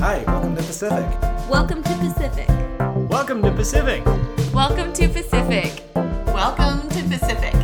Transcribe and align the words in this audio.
Hi, 0.00 0.24
welcome 0.26 0.56
to 0.56 0.62
Pacific. 0.62 1.06
Welcome 1.48 1.82
to 1.84 1.94
Pacific. 1.94 2.48
Welcome 3.08 3.40
to 3.42 3.52
Pacific. 3.52 4.04
Welcome 4.52 4.92
to 4.94 5.08
Pacific. 5.08 5.84
Welcome 5.94 6.88
to 6.88 7.02
Pacific. 7.04 7.54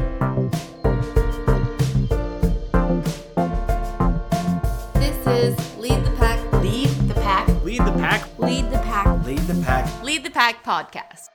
This 4.95 5.27
is 5.27 5.79
Lead 5.79 6.05
the 6.05 6.15
Pack. 6.17 6.53
Lead 6.63 6.91
the 7.09 7.15
pack. 7.15 7.49
Lead 7.65 7.81
the 7.81 7.93
pack. 7.93 8.39
Lead 8.39 8.71
the 8.71 8.79
Pack. 8.79 9.25
Lead 9.25 9.41
the 9.41 9.63
pack. 9.65 10.05
Lead 10.05 10.23
the 10.23 10.31
Pack 10.31 10.63
podcast. 10.63 11.31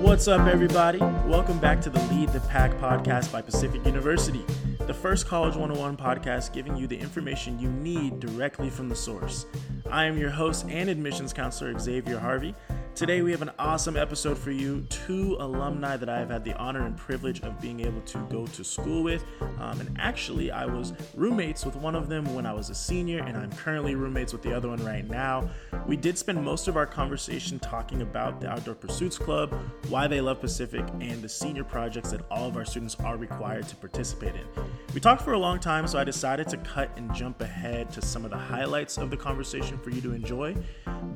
What's 0.00 0.28
up, 0.28 0.46
everybody? 0.46 0.98
Welcome 1.26 1.58
back 1.58 1.82
to 1.82 1.90
the 1.90 2.00
Lead 2.04 2.30
the 2.30 2.40
Pack 2.40 2.70
podcast 2.78 3.30
by 3.30 3.42
Pacific 3.42 3.84
University, 3.84 4.42
the 4.86 4.94
first 4.94 5.26
College 5.26 5.56
101 5.56 5.96
podcast 5.96 6.52
giving 6.52 6.76
you 6.76 6.86
the 6.86 6.96
information 6.96 7.58
you 7.58 7.68
need 7.72 8.20
directly 8.20 8.70
from 8.70 8.88
the 8.88 8.94
source. 8.94 9.46
I 9.90 10.04
am 10.04 10.16
your 10.16 10.30
host 10.30 10.64
and 10.68 10.88
admissions 10.88 11.32
counselor, 11.32 11.76
Xavier 11.76 12.20
Harvey. 12.20 12.54
Today, 12.96 13.20
we 13.20 13.30
have 13.30 13.42
an 13.42 13.50
awesome 13.58 13.94
episode 13.94 14.38
for 14.38 14.50
you. 14.50 14.86
Two 14.88 15.36
alumni 15.38 15.98
that 15.98 16.08
I 16.08 16.18
have 16.18 16.30
had 16.30 16.44
the 16.44 16.54
honor 16.54 16.86
and 16.86 16.96
privilege 16.96 17.42
of 17.42 17.60
being 17.60 17.80
able 17.80 18.00
to 18.00 18.18
go 18.30 18.46
to 18.46 18.64
school 18.64 19.02
with. 19.02 19.22
Um, 19.58 19.78
and 19.80 19.94
actually, 20.00 20.50
I 20.50 20.64
was 20.64 20.94
roommates 21.14 21.66
with 21.66 21.76
one 21.76 21.94
of 21.94 22.08
them 22.08 22.34
when 22.34 22.46
I 22.46 22.54
was 22.54 22.70
a 22.70 22.74
senior, 22.74 23.22
and 23.22 23.36
I'm 23.36 23.52
currently 23.52 23.96
roommates 23.96 24.32
with 24.32 24.40
the 24.40 24.56
other 24.56 24.68
one 24.68 24.82
right 24.82 25.06
now. 25.06 25.46
We 25.86 25.98
did 25.98 26.16
spend 26.16 26.42
most 26.42 26.68
of 26.68 26.78
our 26.78 26.86
conversation 26.86 27.58
talking 27.58 28.00
about 28.00 28.40
the 28.40 28.48
Outdoor 28.48 28.74
Pursuits 28.74 29.18
Club, 29.18 29.54
why 29.90 30.06
they 30.06 30.22
love 30.22 30.40
Pacific, 30.40 30.86
and 31.02 31.20
the 31.20 31.28
senior 31.28 31.64
projects 31.64 32.12
that 32.12 32.22
all 32.30 32.48
of 32.48 32.56
our 32.56 32.64
students 32.64 32.96
are 33.00 33.18
required 33.18 33.68
to 33.68 33.76
participate 33.76 34.36
in. 34.36 34.64
We 34.94 35.00
talked 35.00 35.20
for 35.20 35.34
a 35.34 35.38
long 35.38 35.60
time, 35.60 35.86
so 35.86 35.98
I 35.98 36.04
decided 36.04 36.48
to 36.48 36.56
cut 36.56 36.96
and 36.96 37.12
jump 37.12 37.42
ahead 37.42 37.90
to 37.90 38.00
some 38.00 38.24
of 38.24 38.30
the 38.30 38.38
highlights 38.38 38.96
of 38.96 39.10
the 39.10 39.18
conversation 39.18 39.76
for 39.76 39.90
you 39.90 40.00
to 40.00 40.14
enjoy. 40.14 40.56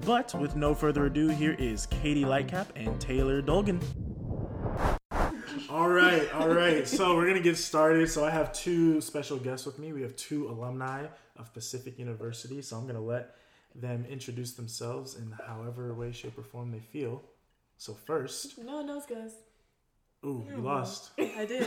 But 0.05 0.35
with 0.35 0.57
no 0.57 0.75
further 0.75 1.07
ado, 1.07 1.29
here 1.29 1.57
is 1.59 1.70
Katie 1.79 2.25
Lightcap 2.25 2.67
and 2.75 3.01
Taylor 3.01 3.41
Dolgan. 3.41 3.81
All 5.69 5.89
right, 5.89 6.33
all 6.35 6.49
right. 6.49 6.87
So 6.87 7.15
we're 7.15 7.27
gonna 7.29 7.39
get 7.41 7.57
started. 7.57 8.09
So 8.11 8.25
I 8.25 8.31
have 8.31 8.53
two 8.53 9.01
special 9.01 9.37
guests 9.37 9.67
with 9.67 9.79
me. 9.79 9.93
We 9.93 10.03
have 10.03 10.17
two 10.17 10.49
alumni 10.49 11.07
of 11.37 11.55
Pacific 11.55 11.97
University. 11.99 12.61
So 12.61 12.77
I'm 12.77 12.87
gonna 12.89 13.01
let 13.01 13.37
them 13.77 14.05
introduce 14.11 14.53
themselves 14.55 15.15
in 15.17 15.33
however 15.47 15.95
way, 15.95 16.11
shape, 16.11 16.37
or 16.37 16.43
form 16.43 16.73
they 16.73 16.81
feel. 16.81 17.23
So 17.79 17.95
first, 17.95 18.59
No 18.59 18.77
one 18.77 18.87
knows, 18.87 19.07
guys. 19.07 19.35
ooh, 20.25 20.45
you 20.51 20.57
lost. 20.61 21.11
I 21.19 21.47
did. 21.47 21.67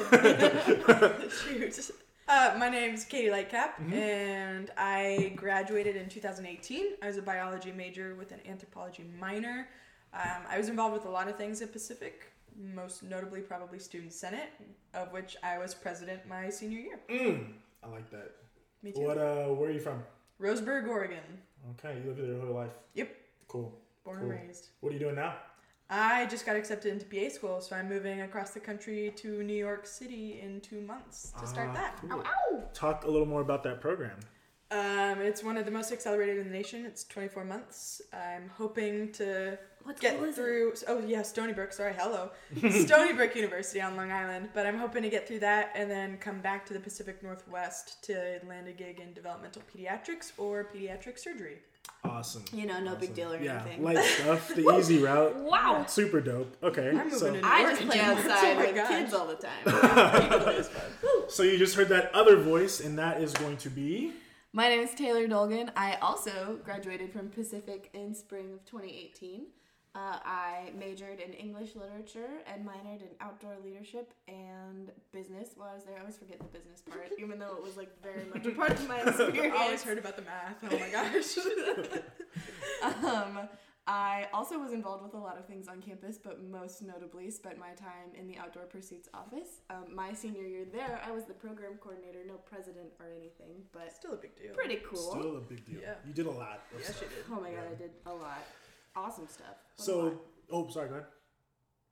Shoot. 1.32 1.92
Uh, 2.28 2.56
my 2.58 2.70
name's 2.70 3.04
Katie 3.06 3.28
Lightcap, 3.30 3.92
and 3.94 4.70
I 4.78 5.34
graduated 5.36 5.96
in 5.96 6.08
2018. 6.10 6.86
I 7.02 7.08
was 7.08 7.18
a 7.18 7.22
biology 7.22 7.72
major 7.72 8.16
with 8.16 8.32
an 8.32 8.40
anthropology 8.48 9.06
minor. 9.20 9.68
Um, 10.14 10.44
I 10.50 10.58
was 10.58 10.70
involved 10.70 10.94
with 10.94 11.06
a 11.06 11.10
lot 11.10 11.28
of 11.28 11.38
things 11.38 11.62
at 11.62 11.72
Pacific, 11.72 12.32
most 12.74 13.04
notably 13.04 13.42
probably 13.42 13.80
Student 13.80 14.14
Senate, 14.14 14.50
of 14.94 15.12
which 15.12 15.36
I 15.44 15.58
was 15.58 15.74
president 15.74 16.28
my 16.28 16.50
senior 16.50 16.80
year. 16.80 17.00
Mm, 17.10 17.54
I 17.84 17.88
like 17.88 18.10
that. 18.12 18.32
Me 18.84 18.92
too. 18.92 19.02
What? 19.02 19.18
Uh, 19.18 19.46
where 19.48 19.70
are 19.70 19.74
you 19.74 19.80
from? 19.80 20.04
Roseburg, 20.40 20.88
Oregon. 20.88 21.24
Okay, 21.72 21.98
you 22.00 22.08
lived 22.08 22.20
there 22.20 22.28
your 22.28 22.46
whole 22.46 22.54
life. 22.56 22.72
Yep, 22.94 23.10
Cool. 23.48 23.74
born 24.04 24.20
Cool. 24.20 24.32
and 24.32 24.40
raised. 24.48 24.70
What 24.82 24.90
are 24.92 24.94
you 24.94 25.00
doing 25.00 25.16
now? 25.16 25.36
I 25.90 26.26
just 26.28 26.46
got 26.46 26.56
accepted 26.56 26.92
into 26.92 27.06
PA 27.06 27.30
school, 27.34 27.62
so 27.62 27.76
I'm 27.76 27.88
moving 27.90 28.22
across 28.22 28.52
the 28.52 28.60
country 28.60 29.14
to 29.18 29.44
New 29.44 29.54
York 29.56 29.86
City 29.86 30.40
in 30.42 30.60
two 30.62 30.82
months 30.82 31.34
to 31.40 31.46
start 31.48 31.70
Ah, 31.72 31.74
that. 31.74 32.02
cool. 32.50 32.64
Talk 32.74 33.04
a 33.06 33.10
little 33.10 33.28
more 33.28 33.42
about 33.42 33.64
that 33.64 33.80
program. 33.82 34.20
Um, 34.74 35.22
it's 35.22 35.44
one 35.44 35.58
of 35.58 35.66
the 35.66 35.72
most 35.72 35.92
accelerated 35.92 36.38
in 36.40 36.46
the 36.48 36.54
nation. 36.54 36.86
It's 36.86 37.04
24 37.04 37.46
months. 37.46 38.02
I'm 38.12 38.50
hoping 38.58 39.12
to 39.14 39.58
What 39.84 40.00
get 40.00 40.14
school 40.16 40.26
is 40.26 40.38
it? 40.38 40.42
through. 40.42 40.74
Oh 40.88 41.00
yeah, 41.06 41.22
Stony 41.22 41.54
Brook. 41.54 41.72
Sorry, 41.74 41.94
hello, 41.96 42.32
Stony 42.72 43.14
Brook 43.14 43.36
University 43.36 43.82
on 43.82 43.96
Long 43.96 44.12
Island. 44.12 44.50
But 44.54 44.66
I'm 44.66 44.80
hoping 44.80 45.04
to 45.04 45.10
get 45.10 45.28
through 45.28 45.40
that 45.42 45.72
and 45.76 45.92
then 45.92 46.18
come 46.18 46.40
back 46.42 46.66
to 46.68 46.74
the 46.74 46.80
Pacific 46.80 47.22
Northwest 47.22 48.04
to 48.06 48.40
land 48.48 48.68
a 48.68 48.72
gig 48.72 49.00
in 49.00 49.14
developmental 49.14 49.62
pediatrics 49.72 50.32
or 50.40 50.68
pediatric 50.74 51.20
surgery. 51.20 51.60
Awesome. 52.06 52.44
You 52.52 52.66
know, 52.66 52.80
no 52.80 52.96
big 52.96 53.14
deal 53.14 53.32
or 53.32 53.38
yeah, 53.40 53.62
anything. 53.62 53.84
light 53.84 54.04
stuff, 54.04 54.48
the 54.56 54.76
easy 54.78 55.00
route. 55.04 55.36
Wow. 55.38 55.86
Super 55.88 56.20
dope. 56.20 56.56
Okay, 56.64 56.90
I'm 56.90 56.96
moving 56.98 57.20
so 57.20 57.34
in. 57.34 57.44
I 57.44 57.64
just 57.70 57.82
play 57.84 58.00
outside 58.02 58.54
Oh 58.54 58.56
my 58.56 58.66
with 58.68 58.76
gosh. 58.76 58.88
kids 58.90 59.14
all 59.14 59.28
the 59.28 59.36
time. 59.36 60.66
so 61.30 61.44
you 61.44 61.58
just 61.58 61.76
heard 61.76 61.90
that 61.90 62.14
other 62.16 62.38
voice, 62.38 62.80
and 62.80 62.98
that 62.98 63.22
is 63.22 63.34
going 63.34 63.58
to 63.58 63.70
be. 63.70 64.14
My 64.56 64.70
name 64.70 64.82
is 64.82 64.94
Taylor 64.94 65.28
Dolgan. 65.28 65.72
I 65.76 65.96
also 65.96 66.60
graduated 66.64 67.12
from 67.12 67.30
Pacific 67.30 67.90
in 67.96 68.14
spring 68.14 68.54
of 68.54 68.64
2018. 68.66 69.48
Uh, 69.96 70.20
I 70.24 70.72
majored 70.78 71.20
in 71.20 71.34
English 71.34 71.76
literature 71.76 72.30
and 72.46 72.64
minored 72.64 73.02
in 73.02 73.08
outdoor 73.20 73.56
leadership 73.66 74.14
and 74.28 74.92
business. 75.12 75.50
While 75.56 75.70
I 75.70 75.74
was 75.74 75.86
there, 75.86 75.98
I 75.98 76.02
always 76.02 76.18
forget 76.18 76.38
the 76.38 76.46
business 76.56 76.82
part, 76.82 77.10
even 77.20 77.40
though 77.40 77.56
it 77.58 77.64
was 77.64 77.78
like 77.78 78.00
very 78.04 78.26
much 78.32 78.46
a 78.46 78.52
part 78.52 78.74
of 78.74 78.88
my 78.88 79.02
experience. 79.08 79.56
I 79.58 79.64
always 79.64 79.82
heard 79.82 79.98
about 79.98 80.18
the 80.18 80.22
math. 80.22 80.58
Oh 80.70 80.78
my 80.78 80.90
gosh. 80.92 81.38
um, 83.04 83.50
I 83.86 84.28
also 84.34 84.58
was 84.60 84.72
involved 84.72 85.04
with 85.04 85.14
a 85.14 85.18
lot 85.18 85.38
of 85.38 85.46
things 85.46 85.68
on 85.68 85.82
campus, 85.82 86.18
but 86.18 86.42
most 86.42 86.82
notably 86.82 87.30
spent 87.30 87.58
my 87.58 87.72
time 87.74 88.16
in 88.18 88.28
the 88.28 88.38
Outdoor 88.38 88.64
Pursuits 88.64 89.10
office. 89.14 89.60
Um, 89.70 89.94
my 89.94 90.14
senior 90.14 90.44
year 90.44 90.64
there, 90.72 91.02
I 91.06 91.12
was 91.12 91.26
the 91.26 91.34
program 91.34 91.74
coordinator, 91.82 92.20
no 92.26 92.36
president 92.36 92.88
or 93.00 93.08
anything, 93.14 93.64
but 93.74 93.92
Still 93.94 94.14
a 94.14 94.18
big 94.18 94.38
deal. 94.42 94.54
pretty 94.54 94.78
cool. 94.90 95.12
Still 95.12 95.36
a 95.38 95.42
big 95.42 95.66
deal. 95.66 95.82
Yeah. 95.82 95.96
You 96.08 96.14
did 96.14 96.28
a 96.28 96.32
lot. 96.32 96.62
Of 96.74 96.80
Yes, 96.80 96.96
stuff. 96.96 97.02
you 97.02 97.08
did. 97.10 97.26
Oh 97.30 97.42
my 97.42 97.50
god, 97.50 97.68
I 97.72 97.76
did 97.76 97.92
a 98.06 98.14
lot. 98.14 98.44
Awesome 98.96 99.28
stuff. 99.28 99.58
A 99.78 99.82
So, 99.82 100.22
oh, 100.50 100.70
sorry. 100.70 100.88
Go 100.88 100.96
ahead. 100.96 101.08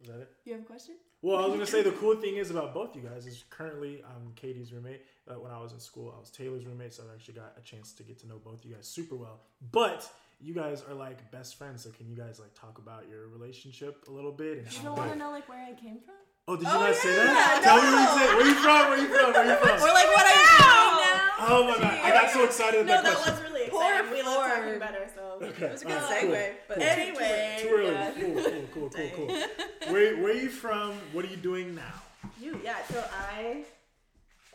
Is 0.02 0.08
that 0.08 0.20
it? 0.22 0.30
you 0.46 0.54
have 0.54 0.62
a 0.62 0.66
question? 0.66 0.96
Well, 1.22 1.38
I 1.38 1.42
was 1.46 1.52
gonna 1.54 1.66
say 1.68 1.84
the 1.84 1.92
cool 1.92 2.16
thing 2.16 2.38
is 2.38 2.50
about 2.52 2.74
both 2.74 2.96
you 2.96 3.02
guys 3.04 3.28
is 3.28 3.44
currently 3.50 4.02
I'm 4.04 4.32
Katie's 4.36 4.72
roommate. 4.74 5.02
Uh, 5.30 5.34
when 5.36 5.52
I 5.52 5.60
was 5.62 5.74
in 5.74 5.80
school, 5.80 6.12
I 6.16 6.20
was 6.20 6.32
Taylor's 6.32 6.66
roommate, 6.66 6.94
so 6.94 7.04
I 7.12 7.14
actually 7.14 7.36
got 7.36 7.54
a 7.58 7.62
chance 7.62 7.92
to 7.94 8.04
get 8.04 8.18
to 8.22 8.28
know 8.28 8.38
both 8.44 8.66
you 8.66 8.74
guys 8.74 8.88
super 8.88 9.16
well. 9.16 9.42
But 9.72 10.10
you 10.42 10.54
guys 10.54 10.84
are 10.88 10.94
like 10.96 11.30
best 11.32 11.56
friends, 11.58 11.84
so 11.84 11.90
can 11.92 12.08
you 12.10 12.16
guys 12.16 12.40
like 12.40 12.54
talk 12.54 12.78
about 12.80 13.08
your 13.10 13.28
relationship 13.28 14.06
a 14.08 14.12
little 14.12 14.32
bit? 14.32 14.60
And 14.60 14.74
You 14.74 14.84
don't 14.84 14.98
want 14.98 15.12
to 15.14 15.18
know 15.18 15.32
like 15.32 15.48
where 15.48 15.64
I 15.64 15.74
came 15.74 16.00
from? 16.00 16.16
Oh, 16.48 16.56
did 16.56 16.64
you 16.66 16.74
Oh, 16.74 16.80
not 16.80 16.96
say 16.96 17.16
yeah, 17.16 17.26
that? 17.28 17.62
Tell 17.64 17.78
me 17.78 17.88
where 17.94 18.02
you 18.02 18.12
say. 18.18 18.28
Where 18.36 18.48
you 18.48 18.56
from? 18.56 18.90
Where 18.90 19.00
you 19.00 19.08
from? 19.08 19.34
Where 19.34 19.46
you 19.46 19.56
from? 19.62 19.80
We're 19.82 19.94
like, 19.94 20.10
what 20.10 20.26
are 20.26 20.36
you 20.42 20.48
doing 20.58 20.98
now? 20.98 21.18
Oh 21.44 21.68
my 21.68 21.78
god! 21.78 22.00
I 22.04 22.10
got 22.12 22.30
so 22.32 22.44
excited 22.46 22.80
at 22.82 22.86
No, 22.86 22.94
that 22.94 23.04
that 23.04 23.16
question. 23.16 23.34
was 23.34 23.42
really 23.52 23.70
Poor 23.70 23.84
exciting. 23.84 24.12
We 24.12 24.22
love 24.24 24.36
Ford. 24.36 24.50
talking 24.52 24.80
better, 24.80 25.06
so. 25.16 25.22
Okay. 25.42 25.66
It 25.66 25.72
was 25.72 25.82
a 25.82 25.86
good 25.86 25.98
all 25.98 26.10
right, 26.10 26.22
cool, 26.22 26.30
segue. 26.32 26.52
But 26.68 26.78
cool. 26.78 26.84
Anyway, 26.84 27.58
Too 27.62 27.70
early. 27.70 27.92
yeah. 27.92 28.12
Cool, 28.12 28.34
cool, 28.44 28.68
cool, 28.74 28.90
cool, 28.90 29.28
cool. 29.28 29.94
Where, 29.94 30.18
where 30.22 30.32
are 30.34 30.36
you 30.36 30.50
from? 30.50 30.94
What 31.14 31.26
are 31.26 31.30
you 31.30 31.38
doing 31.38 31.74
now? 31.76 31.94
You, 32.40 32.60
yeah, 32.64 32.78
so 32.92 33.04
I 33.34 33.64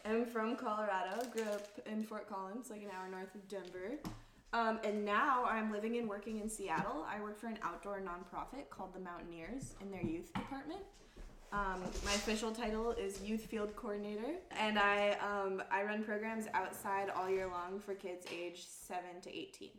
am 0.04 0.26
from 0.26 0.56
Colorado, 0.56 1.26
grew 1.32 1.42
up 1.44 1.66
in 1.86 2.02
Fort 2.04 2.28
Collins, 2.28 2.70
like 2.70 2.82
an 2.82 2.90
hour 2.96 3.08
north 3.08 3.34
of 3.34 3.46
Denver. 3.48 3.98
Um, 4.56 4.78
and 4.84 5.04
now 5.04 5.44
I'm 5.44 5.70
living 5.70 5.98
and 5.98 6.08
working 6.08 6.40
in 6.40 6.48
Seattle. 6.48 7.04
I 7.06 7.20
work 7.20 7.38
for 7.38 7.46
an 7.46 7.58
outdoor 7.62 8.00
nonprofit 8.00 8.70
called 8.70 8.94
the 8.94 9.00
Mountaineers 9.00 9.74
in 9.82 9.90
their 9.90 10.02
youth 10.02 10.32
department. 10.32 10.80
Um, 11.52 11.82
my 12.04 12.14
official 12.14 12.52
title 12.52 12.92
is 12.92 13.20
Youth 13.20 13.44
Field 13.44 13.76
Coordinator, 13.76 14.36
and 14.58 14.78
I 14.78 15.16
um, 15.20 15.62
I 15.70 15.84
run 15.84 16.02
programs 16.02 16.46
outside 16.54 17.10
all 17.14 17.28
year 17.28 17.48
long 17.48 17.80
for 17.80 17.94
kids 17.94 18.24
aged 18.32 18.66
seven 18.66 19.20
to 19.22 19.30
eighteen. 19.30 19.72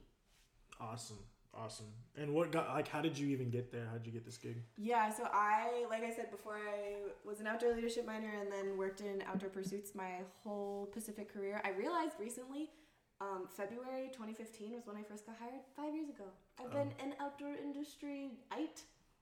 Awesome, 0.79 1.17
awesome. 1.55 1.87
And 2.15 2.33
what 2.33 2.51
got 2.51 2.69
like? 2.69 2.87
How 2.87 3.01
did 3.01 3.17
you 3.17 3.27
even 3.29 3.49
get 3.49 3.71
there? 3.71 3.85
How 3.89 3.97
did 3.97 4.05
you 4.05 4.13
get 4.13 4.25
this 4.25 4.37
gig? 4.37 4.61
Yeah, 4.77 5.11
so 5.11 5.27
I, 5.33 5.85
like 5.89 6.03
I 6.03 6.13
said 6.13 6.29
before, 6.29 6.55
I 6.55 6.97
was 7.25 7.39
an 7.39 7.47
outdoor 7.47 7.73
leadership 7.73 8.05
minor 8.05 8.31
and 8.39 8.51
then 8.51 8.77
worked 8.77 9.01
in 9.01 9.23
outdoor 9.27 9.49
pursuits 9.49 9.95
my 9.95 10.21
whole 10.43 10.87
Pacific 10.93 11.33
career. 11.33 11.61
I 11.65 11.71
realized 11.71 12.13
recently, 12.19 12.69
um, 13.19 13.47
February 13.49 14.09
2015 14.11 14.73
was 14.73 14.85
when 14.85 14.95
I 14.95 15.03
first 15.03 15.25
got 15.25 15.35
hired. 15.39 15.61
Five 15.75 15.93
years 15.93 16.09
ago. 16.09 16.25
I've 16.59 16.71
been 16.71 16.91
in 17.03 17.13
outdoor 17.19 17.55
industry 17.55 18.31
ite 18.51 18.81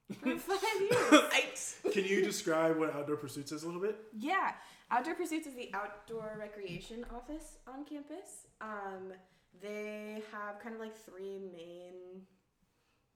for 0.20 0.38
five 0.38 0.82
years. 0.82 1.76
Can 1.92 2.06
you 2.06 2.24
describe 2.24 2.78
what 2.78 2.94
Outdoor 2.96 3.16
Pursuits 3.16 3.52
is 3.52 3.64
a 3.64 3.66
little 3.66 3.82
bit? 3.82 3.98
Yeah, 4.18 4.52
Outdoor 4.92 5.16
Pursuits 5.16 5.48
is 5.48 5.56
the 5.56 5.72
outdoor 5.74 6.38
recreation 6.40 7.06
office 7.14 7.58
on 7.68 7.86
campus. 7.86 8.48
Um, 8.62 9.14
they 9.62 10.22
have 10.32 10.60
kind 10.60 10.76
of 10.76 10.82
like 10.82 10.96
three 10.96 11.40
main 11.56 12.22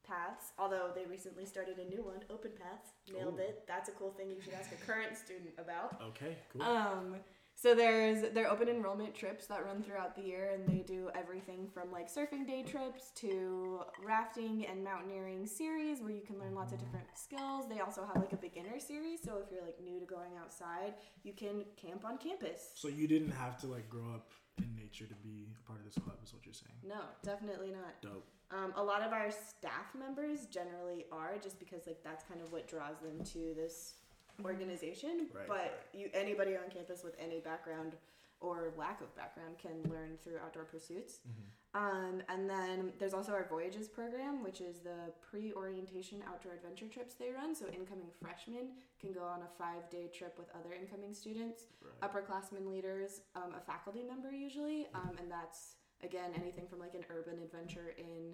paths, 0.07 0.53
although 0.57 0.89
they 0.95 1.05
recently 1.05 1.45
started 1.45 1.77
a 1.77 1.87
new 1.87 2.03
one, 2.03 2.19
Open 2.31 2.51
Paths. 2.57 2.89
Nailed 3.13 3.35
Ooh. 3.35 3.43
it. 3.43 3.63
That's 3.67 3.89
a 3.89 3.91
cool 3.91 4.11
thing 4.11 4.31
you 4.31 4.41
should 4.41 4.53
ask 4.53 4.71
a 4.71 4.85
current 4.85 5.15
student 5.15 5.51
about. 5.59 6.01
Okay, 6.09 6.37
cool. 6.51 6.63
Um, 6.63 7.15
So 7.61 7.75
there's 7.75 8.31
they're 8.33 8.49
open 8.49 8.69
enrollment 8.69 9.13
trips 9.13 9.47
that 9.47 9.65
run 9.65 9.83
throughout 9.83 10.15
the 10.15 10.21
year, 10.21 10.51
and 10.53 10.65
they 10.65 10.81
do 10.81 11.09
everything 11.13 11.67
from 11.73 11.91
like 11.91 12.07
surfing 12.09 12.47
day 12.47 12.63
trips 12.63 13.11
to 13.15 13.81
rafting 14.01 14.65
and 14.65 14.81
mountaineering 14.81 15.45
series 15.45 15.99
where 15.99 16.11
you 16.11 16.21
can 16.21 16.39
learn 16.39 16.55
lots 16.55 16.71
of 16.71 16.79
different 16.79 17.07
skills. 17.15 17.65
They 17.67 17.81
also 17.81 18.05
have 18.05 18.15
like 18.15 18.31
a 18.31 18.37
beginner 18.37 18.79
series, 18.79 19.21
so 19.21 19.41
if 19.43 19.51
you're 19.51 19.61
like 19.61 19.75
new 19.83 19.99
to 19.99 20.05
going 20.05 20.37
outside, 20.41 20.93
you 21.23 21.33
can 21.33 21.65
camp 21.75 22.05
on 22.05 22.17
campus. 22.17 22.71
So 22.75 22.87
you 22.87 23.09
didn't 23.09 23.31
have 23.31 23.59
to 23.59 23.67
like 23.67 23.89
grow 23.89 24.07
up 24.15 24.31
in 24.57 24.73
nature 24.77 25.05
to 25.05 25.15
be 25.15 25.49
a 25.61 25.67
part 25.67 25.79
of 25.79 25.85
this 25.85 26.01
club, 26.01 26.15
is 26.23 26.33
what 26.33 26.45
you're 26.45 26.53
saying. 26.53 26.79
No, 26.87 27.01
definitely 27.23 27.71
not. 27.71 28.01
Dope. 28.01 28.25
Um, 28.51 28.73
a 28.77 28.83
lot 28.83 29.01
of 29.01 29.11
our 29.11 29.31
staff 29.31 29.93
members 29.97 30.45
generally 30.45 31.05
are 31.11 31.33
just 31.43 31.59
because 31.59 31.85
like 31.85 32.03
that's 32.05 32.23
kind 32.23 32.41
of 32.41 32.53
what 32.53 32.69
draws 32.69 32.99
them 33.03 33.23
to 33.33 33.53
this 33.53 33.95
organization. 34.45 35.27
Right, 35.33 35.47
but 35.47 35.55
right. 35.57 35.71
you 35.93 36.09
anybody 36.13 36.55
on 36.55 36.69
campus 36.73 37.03
with 37.03 37.15
any 37.19 37.39
background 37.39 37.93
or 38.41 38.71
lack 38.77 39.01
of 39.01 39.13
background 39.15 39.57
can 39.57 39.91
learn 39.91 40.17
through 40.23 40.37
outdoor 40.43 40.63
pursuits. 40.63 41.19
Um, 41.75 42.23
and 42.29 42.49
then 42.49 42.93
there's 42.97 43.13
also 43.13 43.31
our 43.31 43.45
Voyages 43.47 43.87
program, 43.87 44.43
which 44.43 44.59
is 44.59 44.79
the 44.79 45.13
pre-orientation 45.29 46.23
outdoor 46.27 46.53
adventure 46.53 46.87
trips 46.87 47.13
they 47.13 47.31
run. 47.31 47.53
So 47.53 47.65
incoming 47.67 48.09
freshmen 48.19 48.69
can 48.99 49.13
go 49.13 49.21
on 49.21 49.41
a 49.41 49.61
five-day 49.61 50.09
trip 50.17 50.35
with 50.39 50.47
other 50.57 50.73
incoming 50.73 51.13
students, 51.13 51.63
upperclassmen 52.01 52.71
leaders, 52.71 53.21
um, 53.35 53.53
a 53.55 53.61
faculty 53.61 54.01
member 54.01 54.31
usually, 54.31 54.87
um, 54.95 55.11
and 55.19 55.29
that's 55.29 55.75
again 56.03 56.31
anything 56.35 56.65
from 56.67 56.79
like 56.79 56.95
an 56.95 57.03
urban 57.09 57.37
adventure 57.43 57.93
in 57.97 58.33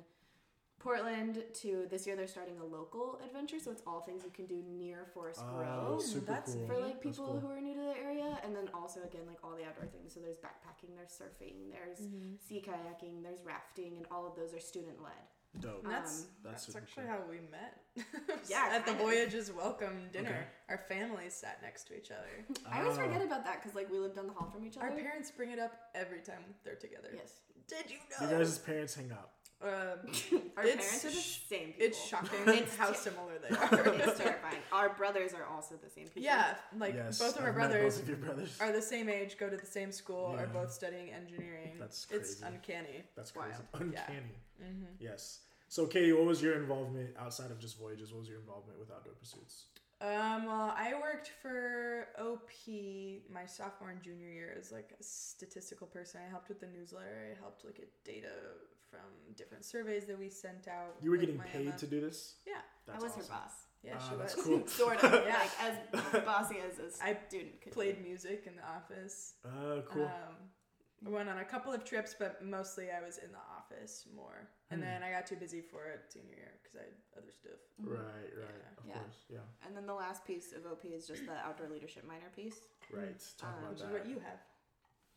Portland 0.79 1.43
to 1.61 1.87
this 1.89 2.05
year 2.05 2.15
they're 2.15 2.27
starting 2.27 2.59
a 2.59 2.63
local 2.63 3.19
adventure, 3.25 3.59
so 3.59 3.71
it's 3.71 3.81
all 3.87 4.01
things 4.01 4.23
you 4.23 4.29
can 4.31 4.45
do 4.45 4.61
near 4.77 5.07
Forest 5.13 5.41
Oh, 5.43 5.57
Grove 5.57 6.01
super 6.01 6.25
that's 6.25 6.53
cool. 6.53 6.67
for 6.67 6.77
like 6.79 7.01
people 7.01 7.25
cool. 7.25 7.39
who 7.39 7.49
are 7.49 7.59
new 7.61 7.73
to 7.73 7.81
the 7.81 7.97
area 8.03 8.39
and 8.43 8.55
then 8.55 8.69
also 8.73 9.01
again 9.03 9.21
like 9.27 9.37
all 9.43 9.55
the 9.55 9.63
outdoor 9.65 9.87
things 9.87 10.13
so 10.13 10.19
there's 10.19 10.37
backpacking 10.37 10.95
there's 10.95 11.09
surfing 11.09 11.71
there's 11.71 12.07
sea 12.47 12.63
kayaking 12.65 13.23
there's 13.23 13.39
rafting 13.43 13.97
and 13.97 14.05
all 14.11 14.27
of 14.27 14.35
those 14.35 14.53
are 14.53 14.59
student 14.59 15.01
led 15.01 15.11
Dope. 15.61 15.85
And 15.85 15.93
that's 15.93 16.23
Um, 16.23 16.27
that's 16.43 16.65
that's, 16.65 16.75
actually 16.75 17.03
cool. 17.05 17.13
how 17.13 17.19
we 17.29 17.39
met. 17.49 17.79
Yeah, 18.49 18.67
at 18.73 18.85
the 18.85 18.91
of. 18.91 18.97
Voyages 18.97 19.53
welcome 19.53 20.09
dinner, 20.11 20.29
Okay. 20.29 20.45
our 20.67 20.77
families 20.89 21.33
sat 21.33 21.61
next 21.61 21.85
to 21.87 21.97
each 21.97 22.11
other. 22.11 22.45
i 22.69 22.81
always 22.81 22.97
Oh. 22.97 23.01
forget 23.03 23.21
about 23.21 23.45
that 23.45 23.61
because 23.63 23.73
like 23.73 23.89
we 23.89 23.97
lived 23.97 24.15
down 24.17 24.27
the 24.27 24.33
hall 24.33 24.49
from 24.53 24.65
each 24.67 24.75
other 24.77 24.87
Our 24.87 24.91
parents 24.91 25.31
bring 25.31 25.51
it 25.51 25.59
up 25.59 25.71
every 25.95 26.19
time 26.19 26.43
they're 26.65 26.75
together. 26.75 27.07
yes 27.13 27.39
Did 27.69 27.89
you 27.89 27.97
know? 28.11 28.27
You 28.27 28.33
know? 28.33 28.37
guys' 28.43 28.59
parents 28.59 28.95
hang 28.95 29.11
out. 29.13 29.31
Um, 29.61 29.69
our 30.57 30.63
It's 30.65 30.85
parents 30.85 31.05
are 31.05 31.09
the 31.09 31.15
same 31.15 31.67
people 31.67 31.85
it's 31.87 32.05
shocking 32.05 32.39
It's 32.47 32.75
how 32.75 32.87
ter- 32.87 32.93
similar 32.93 33.33
they 33.41 33.55
are. 33.55 33.93
it's 34.09 34.19
terrifying 34.19 34.57
our 34.71 34.89
brothers 34.89 35.33
are 35.33 35.45
also 35.45 35.75
the 35.81 35.89
same 35.89 36.07
people 36.07 36.23
yeah, 36.23 36.55
like 36.77 36.93
yes, 36.93 37.17
both 37.19 37.35
of 37.37 37.41
I've 37.41 37.47
our 37.47 37.53
met 37.53 37.69
brothers 37.69 37.93
Both 37.95 38.03
of 38.03 38.09
your 38.09 38.17
brothers. 38.17 38.57
are 38.59 38.71
the 38.73 38.81
same 38.81 39.07
age, 39.09 39.37
go 39.37 39.49
to 39.49 39.55
the 39.57 39.65
same 39.65 39.91
school, 39.93 40.33
Yeah. 40.35 40.43
are 40.43 40.47
both 40.47 40.71
studying 40.73 41.09
engineering. 41.11 41.71
That's 41.79 42.05
It's 42.11 42.35
crazy. 42.35 42.45
uncanny. 42.53 43.03
That's 43.15 43.33
Wild. 43.33 43.53
crazy. 43.71 43.91
Yeah. 43.93 44.01
Uncanny. 44.01 44.35
Mm-hmm. 44.61 44.85
Yes. 44.99 45.39
So, 45.69 45.87
Katie, 45.87 46.13
what 46.13 46.25
was 46.25 46.41
your 46.41 46.55
involvement 46.55 47.11
outside 47.17 47.49
of 47.49 47.57
just 47.59 47.79
voyages? 47.79 48.11
What 48.11 48.19
was 48.19 48.29
your 48.29 48.39
involvement 48.39 48.77
with 48.79 48.91
outdoor 48.91 49.13
pursuits? 49.13 49.63
Um, 50.01 50.45
well, 50.45 50.73
I 50.77 50.93
worked 51.01 51.31
for 51.41 52.07
OP 52.19 52.51
my 53.33 53.45
sophomore 53.45 53.89
and 53.91 54.01
junior 54.03 54.29
year 54.29 54.55
as 54.59 54.71
like 54.71 54.93
a 54.99 55.03
statistical 55.03 55.87
person. 55.87 56.19
I 56.25 56.29
helped 56.29 56.49
with 56.49 56.59
the 56.59 56.67
newsletter. 56.67 57.31
I 57.35 57.39
helped 57.39 57.65
like 57.65 57.79
at 57.79 57.87
data 58.03 58.27
from 58.95 59.33
different 59.35 59.65
surveys 59.65 60.05
that 60.05 60.17
we 60.19 60.29
sent 60.29 60.67
out. 60.67 60.95
You 61.01 61.11
were 61.11 61.17
getting 61.17 61.39
paid 61.39 61.67
Emma. 61.67 61.77
to 61.77 61.87
do 61.87 62.01
this? 62.01 62.35
Yeah, 62.45 62.53
That's 62.87 62.99
i 63.01 63.03
was 63.03 63.11
awesome. 63.13 63.23
her 63.23 63.27
boss 63.39 63.51
yeah, 63.83 63.97
Ah, 63.99 64.07
she 64.09 64.15
that's 64.17 64.35
was. 64.35 64.45
cool. 64.45 64.67
sort 64.81 65.03
of 65.03 65.13
Yeah. 65.13 65.37
like 65.37 65.51
as 65.61 66.23
bossy 66.25 66.57
as 66.59 66.79
a 66.79 67.03
I 67.05 67.15
student 67.27 67.61
could 67.61 67.71
Played 67.71 67.97
be. 68.01 68.09
music 68.09 68.45
in 68.47 68.55
the 68.55 68.63
office. 68.65 69.35
Uh, 69.45 69.81
cool. 69.87 70.05
Um, 70.05 70.35
I 71.05 71.09
went 71.09 71.29
on 71.29 71.37
a 71.37 71.45
couple 71.45 71.71
of 71.71 71.83
trips, 71.85 72.15
but 72.17 72.43
mostly 72.43 72.89
I 72.89 73.05
was 73.05 73.19
in 73.19 73.31
the 73.31 73.43
office 73.55 74.05
more. 74.15 74.47
And 74.71 74.81
Hmm. 74.81 74.87
then 74.87 75.03
I 75.03 75.11
got 75.11 75.27
too 75.27 75.35
busy 75.35 75.61
for 75.61 75.85
it 75.85 76.01
senior 76.09 76.33
year 76.35 76.53
because 76.63 76.75
I 76.81 76.83
had 76.85 76.95
other 77.21 77.31
stuff. 77.31 77.59
right, 77.77 77.99
right. 77.99 78.33
Yeah. 78.33 78.77
Of 78.79 78.85
Yeah. 78.87 78.93
course. 78.97 79.25
Yeah. 79.29 79.37
and 79.67 79.77
then 79.77 79.85
the 79.85 79.93
last 79.93 80.25
piece 80.25 80.51
of 80.53 80.65
op 80.65 80.83
is 80.85 81.05
just 81.05 81.25
the 81.27 81.37
outdoor 81.45 81.69
leadership 81.69 82.05
minor 82.07 82.31
piece 82.35 82.57
Right. 82.91 83.21
Talk 83.37 83.49
Um, 83.53 83.59
about 83.59 83.69
Which 83.73 83.81
is 83.81 83.91
what 83.91 84.05
you 84.07 84.19
have. 84.19 84.39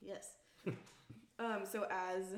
Yes. 0.03 0.37
um, 1.39 1.65
so 1.65 1.87
as 1.91 2.35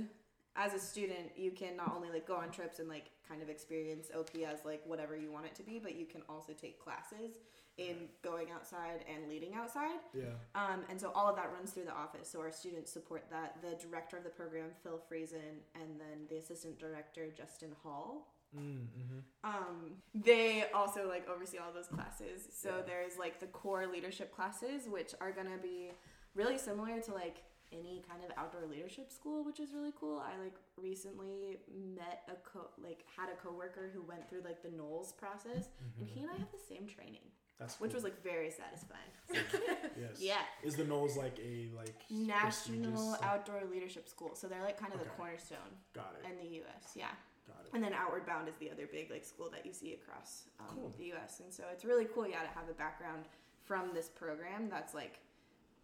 as 0.57 0.75
a 0.75 0.79
student, 0.79 1.31
you 1.37 1.51
can 1.53 1.77
not 1.77 1.93
only 1.95 2.11
like 2.11 2.27
go 2.27 2.35
on 2.37 2.51
trips 2.51 2.79
and 2.81 2.89
like 2.89 3.11
kind 3.29 3.43
of 3.43 3.49
experience 3.49 4.09
OP 4.17 4.31
as 4.47 4.65
like 4.65 4.83
whatever 4.85 5.17
you 5.17 5.31
want 5.31 5.47
it 5.47 5.55
to 5.57 5.63
be, 5.63 5.79
but 5.79 5.95
you 5.97 6.07
can 6.07 6.23
also 6.29 6.53
take 6.53 6.83
classes 6.83 7.37
in 7.79 8.09
going 8.23 8.51
outside 8.51 9.05
and 9.09 9.29
leading 9.31 9.55
outside. 9.55 10.01
yeah. 10.13 10.25
Um, 10.55 10.81
and 10.91 11.01
so 11.01 11.13
all 11.15 11.29
of 11.29 11.37
that 11.37 11.51
runs 11.53 11.71
through 11.71 11.85
the 11.85 11.95
office. 11.95 12.29
So 12.29 12.41
our 12.41 12.51
students 12.53 12.93
support 12.93 13.25
that. 13.31 13.57
The 13.63 13.77
director 13.83 14.19
of 14.19 14.25
the 14.25 14.29
program, 14.31 14.71
Phil 14.83 15.01
Friesen, 15.11 15.63
and 15.75 15.99
then 15.99 16.27
the 16.29 16.37
assistant 16.37 16.79
director, 16.79 17.29
Justin 17.35 17.71
Hall. 17.83 18.27
Mm, 18.55 18.87
hmm 18.89 19.19
Um, 19.45 19.93
they 20.15 20.65
also 20.75 21.09
like 21.09 21.27
oversee 21.29 21.59
all 21.59 21.73
those 21.73 21.87
classes. 21.87 22.49
So 22.53 22.79
Yeah. 22.79 22.83
there's 22.87 23.17
like 23.17 23.39
the 23.39 23.47
core 23.47 23.87
leadership 23.87 24.35
classes, 24.35 24.89
which 24.89 25.15
are 25.21 25.31
gonna 25.33 25.57
be 25.57 25.93
really 26.35 26.59
similar 26.59 27.01
to 27.01 27.15
like 27.15 27.45
any 27.73 28.03
kind 28.09 28.23
of 28.25 28.31
outdoor 28.37 28.67
leadership 28.69 29.11
school, 29.13 29.45
which 29.45 29.61
is 29.61 29.73
really 29.73 29.93
cool. 29.99 30.19
I 30.19 30.37
like 30.43 30.55
recently 30.77 31.59
met 31.97 32.23
a 32.29 32.35
co 32.49 32.69
like 32.83 33.05
had 33.17 33.29
a 33.31 33.37
coworker 33.37 33.91
who 33.95 34.03
went 34.03 34.29
through 34.29 34.43
like 34.45 34.63
the 34.63 34.69
NOLS 34.71 35.17
process, 35.17 35.69
and 35.99 36.09
he 36.09 36.21
and 36.23 36.31
I 36.31 36.37
have 36.39 36.51
the 36.53 36.59
same 36.69 36.87
training, 36.87 37.27
That's 37.59 37.79
which 37.81 37.91
cool. 37.93 37.97
was 37.99 38.05
like 38.05 38.23
very 38.23 38.51
satisfying. 38.51 39.11
yes. 39.99 40.17
Yeah. 40.19 40.43
Is 40.65 40.77
the 40.77 40.85
NOLS 40.85 41.17
like 41.17 41.39
a 41.39 41.69
like 41.77 41.95
National 42.11 43.17
Outdoor 43.23 43.63
Leadership 43.71 44.09
School. 44.09 44.35
So 44.35 44.47
they're 44.49 44.63
like 44.65 44.79
kind 44.81 44.93
of 44.93 45.01
the 45.01 45.07
cornerstone 45.07 45.73
Got 45.95 46.17
it. 46.23 46.31
in 46.31 46.37
the 46.39 46.57
U.S. 46.57 46.93
Yeah. 46.95 47.07
Got 47.47 47.67
it. 47.67 47.71
And 47.75 47.83
then 47.83 47.93
Outward 47.93 48.27
Bound 48.27 48.49
is 48.49 48.55
the 48.61 48.71
other 48.71 48.87
big 48.91 49.11
like 49.11 49.25
school 49.25 49.49
that 49.51 49.65
you 49.67 49.73
see 49.73 49.95
across 49.95 50.45
um, 50.61 50.67
Cool. 50.75 50.93
the 50.99 51.05
U.S. 51.07 51.41
And 51.41 51.53
so 51.53 51.65
it's 51.73 51.85
really 51.85 52.07
cool, 52.15 52.27
yeah, 52.27 52.43
to 52.43 52.49
have 52.49 52.69
a 52.69 52.75
background 52.75 53.25
from 53.65 53.91
this 53.95 54.09
program 54.09 54.69
that's 54.69 54.95
like 54.95 55.21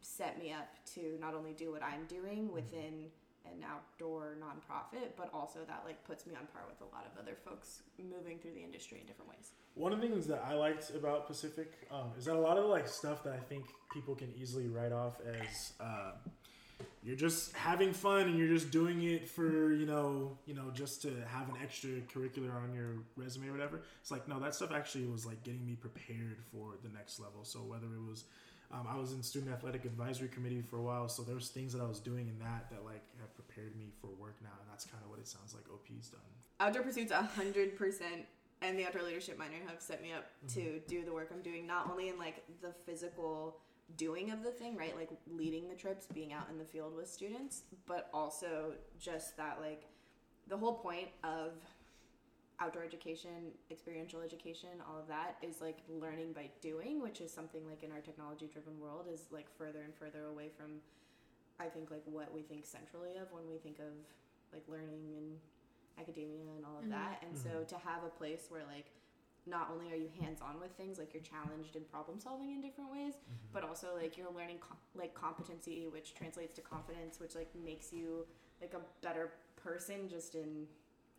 set 0.06 0.38
me 0.38 0.52
up 0.52 0.68
to 0.94 1.18
not 1.20 1.34
only 1.34 1.52
do 1.52 1.72
what 1.72 1.82
I'm 1.82 2.04
doing 2.06 2.52
within 2.52 3.10
an 3.44 3.64
outdoor 3.68 4.36
nonprofit, 4.40 5.10
but 5.16 5.30
also 5.32 5.60
that 5.66 5.82
like 5.84 6.02
puts 6.04 6.26
me 6.26 6.34
on 6.34 6.46
par 6.52 6.62
with 6.68 6.80
a 6.80 6.94
lot 6.94 7.06
of 7.06 7.20
other 7.20 7.36
folks 7.44 7.82
moving 7.98 8.38
through 8.38 8.52
the 8.52 8.62
industry 8.62 8.98
in 9.00 9.06
different 9.06 9.30
ways. 9.30 9.50
One 9.74 9.92
of 9.92 10.00
the 10.00 10.08
things 10.08 10.26
that 10.26 10.44
I 10.46 10.54
liked 10.54 10.90
about 10.90 11.26
Pacific 11.26 11.72
um, 11.90 12.10
is 12.18 12.24
that 12.24 12.34
a 12.34 12.40
lot 12.40 12.56
of 12.56 12.64
like 12.66 12.88
stuff 12.88 13.22
that 13.24 13.34
I 13.34 13.38
think 13.38 13.66
people 13.92 14.14
can 14.14 14.32
easily 14.40 14.68
write 14.68 14.92
off 14.92 15.20
as 15.20 15.72
uh, 15.80 16.12
you're 17.02 17.16
just 17.16 17.52
having 17.54 17.92
fun 17.92 18.22
and 18.22 18.38
you're 18.38 18.48
just 18.48 18.70
doing 18.70 19.02
it 19.02 19.28
for 19.28 19.72
you 19.72 19.86
know 19.86 20.36
you 20.46 20.54
know 20.54 20.70
just 20.72 21.02
to 21.02 21.08
have 21.28 21.48
an 21.48 21.56
extra 21.62 21.90
curricular 22.12 22.54
on 22.54 22.74
your 22.74 22.94
resume 23.16 23.48
or 23.48 23.52
whatever. 23.52 23.82
It's 24.00 24.10
like 24.10 24.26
no, 24.28 24.40
that 24.40 24.54
stuff 24.54 24.72
actually 24.72 25.06
was 25.06 25.26
like 25.26 25.42
getting 25.44 25.64
me 25.64 25.76
prepared 25.76 26.38
for 26.50 26.74
the 26.82 26.88
next 26.88 27.20
level. 27.20 27.44
So 27.44 27.60
whether 27.60 27.86
it 27.86 28.08
was 28.08 28.24
um, 28.72 28.86
I 28.88 28.96
was 28.96 29.12
in 29.12 29.22
student 29.22 29.52
athletic 29.52 29.84
advisory 29.84 30.28
committee 30.28 30.62
for 30.62 30.78
a 30.78 30.82
while, 30.82 31.08
so 31.08 31.22
there 31.22 31.34
was 31.34 31.48
things 31.48 31.72
that 31.72 31.82
I 31.82 31.86
was 31.86 32.00
doing 32.00 32.28
in 32.28 32.38
that 32.40 32.68
that 32.70 32.84
like 32.84 33.02
have 33.20 33.34
prepared 33.34 33.76
me 33.76 33.90
for 34.00 34.08
work 34.08 34.36
now, 34.42 34.50
and 34.60 34.70
that's 34.70 34.84
kind 34.84 35.02
of 35.04 35.10
what 35.10 35.18
it 35.18 35.28
sounds 35.28 35.54
like 35.54 35.64
OP's 35.72 36.08
done. 36.08 36.20
Outdoor 36.58 36.82
Pursuits, 36.82 37.12
hundred 37.12 37.76
percent, 37.76 38.26
and 38.62 38.78
the 38.78 38.84
Outdoor 38.86 39.02
Leadership 39.02 39.38
minor 39.38 39.58
have 39.68 39.80
set 39.80 40.02
me 40.02 40.12
up 40.12 40.26
to 40.54 40.80
do 40.88 41.04
the 41.04 41.12
work 41.12 41.30
I'm 41.32 41.42
doing, 41.42 41.66
not 41.66 41.90
only 41.90 42.08
in 42.08 42.18
like 42.18 42.44
the 42.60 42.72
physical 42.84 43.58
doing 43.96 44.32
of 44.32 44.42
the 44.42 44.50
thing, 44.50 44.76
right, 44.76 44.96
like 44.96 45.10
leading 45.30 45.68
the 45.68 45.74
trips, 45.74 46.06
being 46.12 46.32
out 46.32 46.48
in 46.50 46.58
the 46.58 46.64
field 46.64 46.96
with 46.96 47.08
students, 47.08 47.62
but 47.86 48.10
also 48.12 48.72
just 48.98 49.36
that 49.36 49.58
like 49.60 49.84
the 50.48 50.56
whole 50.56 50.74
point 50.74 51.08
of 51.24 51.52
outdoor 52.60 52.84
education, 52.84 53.52
experiential 53.70 54.20
education, 54.22 54.70
all 54.88 54.98
of 54.98 55.08
that 55.08 55.36
is 55.42 55.60
like 55.60 55.78
learning 55.88 56.32
by 56.32 56.48
doing, 56.60 57.02
which 57.02 57.20
is 57.20 57.32
something 57.32 57.60
like 57.66 57.82
in 57.82 57.92
our 57.92 58.00
technology 58.00 58.48
driven 58.50 58.80
world 58.80 59.06
is 59.12 59.26
like 59.30 59.46
further 59.58 59.82
and 59.84 59.94
further 59.94 60.26
away 60.26 60.48
from 60.56 60.80
I 61.58 61.66
think 61.66 61.90
like 61.90 62.02
what 62.04 62.32
we 62.32 62.42
think 62.42 62.66
centrally 62.66 63.16
of 63.16 63.32
when 63.32 63.48
we 63.48 63.56
think 63.56 63.78
of 63.78 63.92
like 64.52 64.64
learning 64.68 65.16
and 65.16 65.36
academia 65.98 66.44
and 66.56 66.64
all 66.64 66.76
of 66.76 66.84
mm-hmm. 66.84 66.92
that. 66.92 67.22
And 67.24 67.36
so 67.36 67.48
mm-hmm. 67.48 67.72
to 67.72 67.76
have 67.76 68.04
a 68.04 68.12
place 68.12 68.46
where 68.48 68.64
like 68.68 68.92
not 69.46 69.70
only 69.72 69.92
are 69.92 69.96
you 69.96 70.08
hands 70.20 70.40
on 70.42 70.60
with 70.60 70.72
things, 70.76 70.98
like 70.98 71.14
you're 71.14 71.22
challenged 71.22 71.76
in 71.76 71.84
problem 71.84 72.18
solving 72.20 72.50
in 72.50 72.60
different 72.60 72.90
ways, 72.90 73.14
mm-hmm. 73.14 73.52
but 73.52 73.64
also 73.64 73.96
like 73.96 74.16
you're 74.16 74.32
learning 74.34 74.58
com- 74.60 74.76
like 74.94 75.14
competency, 75.14 75.86
which 75.90 76.14
translates 76.14 76.54
to 76.54 76.60
confidence, 76.60 77.20
which 77.20 77.34
like 77.34 77.48
makes 77.64 77.92
you 77.92 78.26
like 78.60 78.74
a 78.74 78.80
better 79.04 79.32
person 79.56 80.08
just 80.08 80.34
in, 80.34 80.66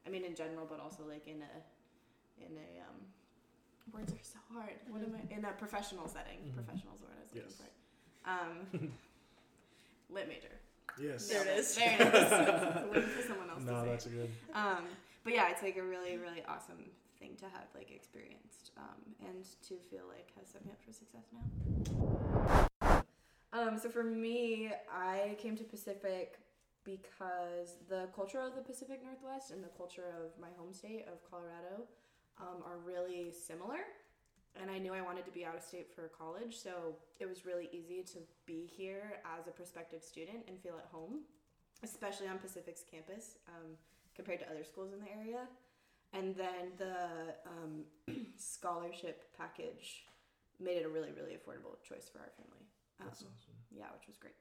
I 0.08 0.10
mean 0.10 0.24
in 0.24 0.36
general, 0.36 0.66
but 0.70 0.80
also 0.80 1.04
like 1.08 1.28
in 1.28 1.42
a, 1.44 2.46
in 2.46 2.54
a 2.58 2.70
um, 2.88 2.96
words 3.94 4.14
are 4.14 4.24
so 4.24 4.40
hard. 4.54 4.74
What 4.90 5.02
am 5.04 5.14
I 5.16 5.36
in 5.36 5.44
a 5.44 5.52
professional 5.52 6.08
setting? 6.08 6.52
Professional 6.56 6.94
is 6.96 7.02
the 7.02 7.08
word 7.08 7.18
I 7.20 7.24
was 7.24 7.34
looking 7.34 7.50
Yes. 7.50 7.62
for. 7.62 8.30
Um, 8.30 8.92
lit 10.10 10.28
major. 10.30 10.54
Yes. 11.00 11.28
There 11.28 11.42
it 11.46 11.60
is. 11.60 11.76
There 11.76 11.94
it 12.00 12.02
is. 12.02 12.32
Waiting 12.94 13.10
for 13.10 13.22
someone 13.28 13.50
else 13.50 13.64
No, 13.66 13.74
to 13.74 13.82
say. 13.84 13.90
that's 13.92 14.06
a 14.06 14.10
good. 14.10 14.30
Um, 14.54 14.84
but 15.24 15.34
yeah, 15.34 15.50
it's 15.52 15.62
like 15.62 15.78
a 15.78 15.84
really, 15.84 16.18
really 16.18 16.44
awesome 16.48 16.90
thing 17.20 17.36
to 17.40 17.46
have 17.46 17.68
like 17.76 17.92
experienced 17.92 18.72
um, 18.78 19.28
and 19.28 19.44
to 19.68 19.76
feel 19.92 20.04
like 20.08 20.32
has 20.40 20.48
set 20.48 20.66
me 20.66 20.72
up 20.72 20.78
for 20.86 20.94
success 20.94 21.26
now. 21.34 23.02
Um, 23.54 23.78
so 23.78 23.90
for 23.90 24.04
me, 24.04 24.72
I 24.94 25.36
came 25.40 25.56
to 25.58 25.64
Pacific 25.64 26.40
because 26.88 27.76
the 27.90 28.08
culture 28.16 28.40
of 28.40 28.56
the 28.56 28.62
Pacific 28.62 29.04
Northwest 29.04 29.52
and 29.52 29.62
the 29.62 29.74
culture 29.76 30.08
of 30.24 30.32
my 30.40 30.48
home 30.58 30.72
state 30.72 31.06
of 31.12 31.20
Colorado 31.30 31.84
um, 32.40 32.64
are 32.64 32.80
really 32.80 33.30
similar. 33.36 33.84
And 34.56 34.72
I 34.72 34.80
knew 34.80 34.94
I 34.94 35.02
wanted 35.02 35.26
to 35.26 35.32
be 35.32 35.46
out 35.46 35.56
of 35.56 35.62
state 35.62 35.92
for 35.94 36.08
college, 36.08 36.58
so 36.58 36.96
it 37.20 37.28
was 37.28 37.46
really 37.46 37.70
easy 37.72 38.02
to 38.14 38.20
be 38.48 38.66
here 38.66 39.20
as 39.38 39.48
a 39.48 39.52
prospective 39.52 40.02
student 40.02 40.40
and 40.48 40.58
feel 40.60 40.80
at 40.80 40.88
home, 40.92 41.28
especially 41.84 42.28
on 42.28 42.40
Pacific's 42.40 42.82
campus 42.90 43.36
um, 43.50 43.78
compared 44.16 44.40
to 44.40 44.50
other 44.50 44.64
schools 44.64 44.94
in 44.94 45.00
the 45.00 45.12
area. 45.12 45.46
And 46.14 46.36
then 46.36 46.74
the 46.80 47.36
um, 47.46 47.84
scholarship 48.38 49.26
package 49.38 50.06
made 50.60 50.78
it 50.78 50.86
a 50.86 50.90
really, 50.90 51.12
really 51.12 51.38
affordable 51.38 51.78
choice 51.84 52.10
for 52.10 52.20
our 52.20 52.32
family. 52.38 52.66
Um, 53.00 53.08
That's 53.08 53.20
awesome. 53.22 53.60
yeah, 53.70 53.92
which 53.94 54.08
was 54.08 54.18
great. 54.18 54.34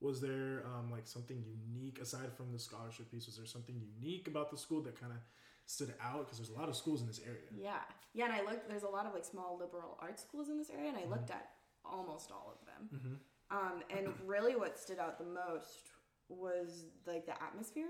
Was 0.00 0.20
there 0.20 0.62
um, 0.66 0.90
like 0.90 1.06
something 1.06 1.42
unique 1.44 1.98
aside 2.00 2.32
from 2.36 2.52
the 2.52 2.58
scholarship 2.58 3.10
piece? 3.10 3.26
Was 3.26 3.36
there 3.36 3.46
something 3.46 3.74
unique 4.00 4.28
about 4.28 4.50
the 4.50 4.56
school 4.56 4.80
that 4.82 4.98
kind 5.00 5.12
of 5.12 5.18
stood 5.66 5.92
out? 6.00 6.20
Because 6.26 6.38
there's 6.38 6.50
a 6.50 6.58
lot 6.58 6.68
of 6.68 6.76
schools 6.76 7.00
in 7.00 7.06
this 7.08 7.20
area. 7.26 7.48
Yeah, 7.56 7.78
yeah, 8.14 8.26
and 8.26 8.34
I 8.34 8.42
looked. 8.48 8.68
There's 8.68 8.84
a 8.84 8.88
lot 8.88 9.06
of 9.06 9.14
like 9.14 9.24
small 9.24 9.58
liberal 9.58 9.98
arts 10.00 10.22
schools 10.22 10.48
in 10.48 10.56
this 10.58 10.70
area, 10.70 10.88
and 10.90 10.96
I 10.98 11.06
looked 11.08 11.30
Mm-hmm. 11.30 11.38
at 11.38 11.50
almost 11.84 12.30
all 12.30 12.54
of 12.54 12.66
them. 12.66 13.18
Um, 13.50 13.82
and 13.90 14.08
really, 14.26 14.54
what 14.56 14.78
stood 14.78 14.98
out 14.98 15.18
the 15.18 15.24
most 15.24 15.90
was 16.28 16.84
like 17.06 17.26
the 17.26 17.32
atmosphere 17.42 17.88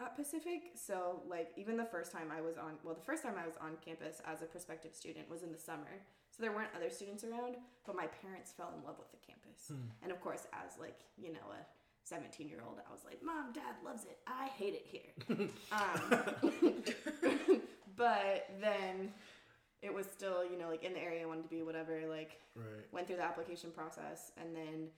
at 0.00 0.16
Pacific. 0.16 0.72
So, 0.74 1.22
like, 1.28 1.50
even 1.56 1.76
the 1.76 1.84
first 1.84 2.10
time 2.10 2.32
I 2.36 2.40
was 2.40 2.56
on, 2.56 2.72
well, 2.82 2.94
the 2.94 3.02
first 3.02 3.22
time 3.22 3.34
I 3.40 3.46
was 3.46 3.56
on 3.60 3.76
campus 3.84 4.20
as 4.26 4.42
a 4.42 4.46
prospective 4.46 4.94
student 4.94 5.30
was 5.30 5.42
in 5.42 5.52
the 5.52 5.58
summer. 5.58 6.02
So 6.34 6.42
there 6.42 6.50
weren't 6.52 6.70
other 6.74 6.90
students 6.90 7.22
around, 7.22 7.54
but 7.86 7.94
my 7.94 8.06
parents 8.08 8.50
fell 8.50 8.72
in 8.76 8.84
love 8.84 8.96
with 8.98 9.10
the 9.12 9.18
campus. 9.24 9.70
And 10.02 10.10
of 10.10 10.20
course, 10.20 10.46
as 10.52 10.78
like 10.80 10.98
you 11.16 11.32
know 11.32 11.46
a 11.52 11.62
17 12.02 12.48
year 12.48 12.58
old, 12.66 12.78
I 12.86 12.92
was 12.92 13.04
like, 13.04 13.22
"Mom, 13.22 13.52
Dad 13.52 13.76
loves 13.84 14.04
it. 14.04 14.18
I 14.26 14.48
hate 14.48 14.74
it 14.74 14.84
here." 14.84 15.48
um, 15.72 17.60
but 17.96 18.50
then 18.60 19.12
it 19.80 19.94
was 19.94 20.06
still, 20.06 20.44
you 20.44 20.58
know, 20.58 20.68
like 20.68 20.82
in 20.82 20.92
the 20.92 21.00
area 21.00 21.22
I 21.22 21.26
wanted 21.26 21.42
to 21.44 21.48
be, 21.48 21.62
whatever. 21.62 22.00
Like 22.08 22.40
Right. 22.56 22.86
went 22.92 23.06
through 23.06 23.16
the 23.16 23.24
application 23.24 23.70
process 23.70 24.30
and 24.36 24.54
then 24.54 24.88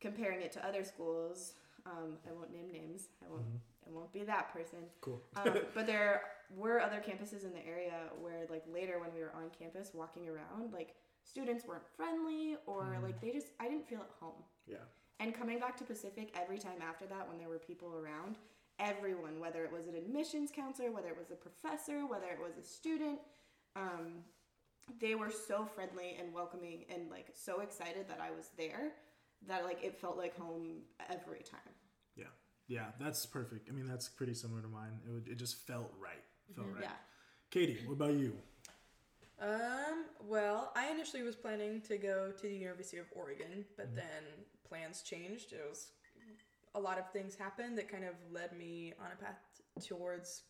comparing 0.00 0.40
it 0.40 0.52
to 0.52 0.66
other 0.66 0.84
schools. 0.84 1.54
Um, 1.84 2.18
I 2.28 2.32
won't 2.32 2.52
name 2.52 2.70
names. 2.72 3.08
I 3.24 3.30
won't. 3.30 3.44
I 3.86 3.90
won't 3.90 4.12
be 4.12 4.22
that 4.24 4.52
person. 4.52 4.80
Cool. 5.00 5.22
Um, 5.36 5.58
but 5.74 5.86
there 5.86 6.22
were 6.54 6.80
other 6.80 7.02
campuses 7.02 7.44
in 7.44 7.52
the 7.52 7.66
area 7.66 8.10
where, 8.20 8.46
like, 8.50 8.64
later 8.72 9.00
when 9.00 9.12
we 9.14 9.20
were 9.20 9.32
on 9.34 9.50
campus 9.58 9.90
walking 9.94 10.28
around, 10.28 10.72
like, 10.72 10.94
students 11.26 11.64
weren't 11.66 11.86
friendly 11.96 12.56
or 12.66 12.98
like 13.02 13.20
they 13.20 13.30
just 13.30 13.48
I 13.60 13.68
didn't 13.68 13.88
feel 13.88 14.00
at 14.00 14.10
home. 14.20 14.42
Yeah. 14.66 14.76
And 15.18 15.34
coming 15.34 15.58
back 15.58 15.76
to 15.78 15.84
Pacific 15.84 16.34
every 16.40 16.58
time 16.58 16.80
after 16.86 17.06
that, 17.06 17.28
when 17.28 17.38
there 17.38 17.48
were 17.48 17.58
people 17.58 17.94
around, 17.96 18.36
everyone, 18.78 19.40
whether 19.40 19.64
it 19.64 19.72
was 19.72 19.86
an 19.86 19.94
admissions 19.94 20.50
counselor, 20.54 20.92
whether 20.92 21.08
it 21.08 21.16
was 21.18 21.30
a 21.30 21.34
professor, 21.34 22.06
whether 22.06 22.26
it 22.26 22.38
was 22.38 22.52
a 22.58 22.66
student, 22.66 23.18
um, 23.74 24.24
they 25.00 25.14
were 25.14 25.30
so 25.30 25.64
friendly 25.64 26.16
and 26.20 26.32
welcoming 26.32 26.84
and 26.94 27.10
like 27.10 27.26
so 27.34 27.60
excited 27.60 28.08
that 28.08 28.20
I 28.20 28.30
was 28.30 28.50
there 28.56 28.92
that 29.48 29.64
like 29.64 29.82
it 29.82 29.96
felt 29.96 30.16
like 30.16 30.36
home 30.36 30.82
every 31.10 31.40
time. 31.40 31.74
Yeah. 32.14 32.26
Yeah. 32.68 32.86
That's 33.00 33.24
perfect. 33.26 33.68
I 33.68 33.72
mean, 33.72 33.88
that's 33.88 34.08
pretty 34.08 34.34
similar 34.34 34.60
to 34.60 34.68
mine. 34.68 35.00
It, 35.06 35.10
would, 35.10 35.28
it 35.28 35.38
just 35.38 35.66
felt 35.66 35.92
right. 36.00 36.22
Felt 36.54 36.68
right. 36.74 36.82
Yeah. 36.82 36.90
Katie, 37.50 37.78
what 37.86 37.94
about 37.94 38.14
you? 38.14 38.36
Um, 39.40 40.06
well, 40.26 40.72
I 40.74 40.90
initially 40.90 41.22
was 41.22 41.36
planning 41.36 41.82
to 41.82 41.98
go 41.98 42.32
to 42.36 42.42
the 42.42 42.54
University 42.54 42.98
of 42.98 43.06
Oregon, 43.14 43.64
but 43.76 43.94
then 43.94 44.24
plans 44.68 45.02
changed. 45.02 45.52
It 45.52 45.64
was 45.68 45.88
a 46.74 46.80
lot 46.80 46.98
of 46.98 47.10
things 47.10 47.34
happened 47.34 47.76
that 47.78 47.90
kind 47.90 48.04
of 48.04 48.14
led 48.32 48.56
me 48.56 48.94
on 49.00 49.08
a 49.12 49.22
path 49.22 49.38
towards 49.86 50.42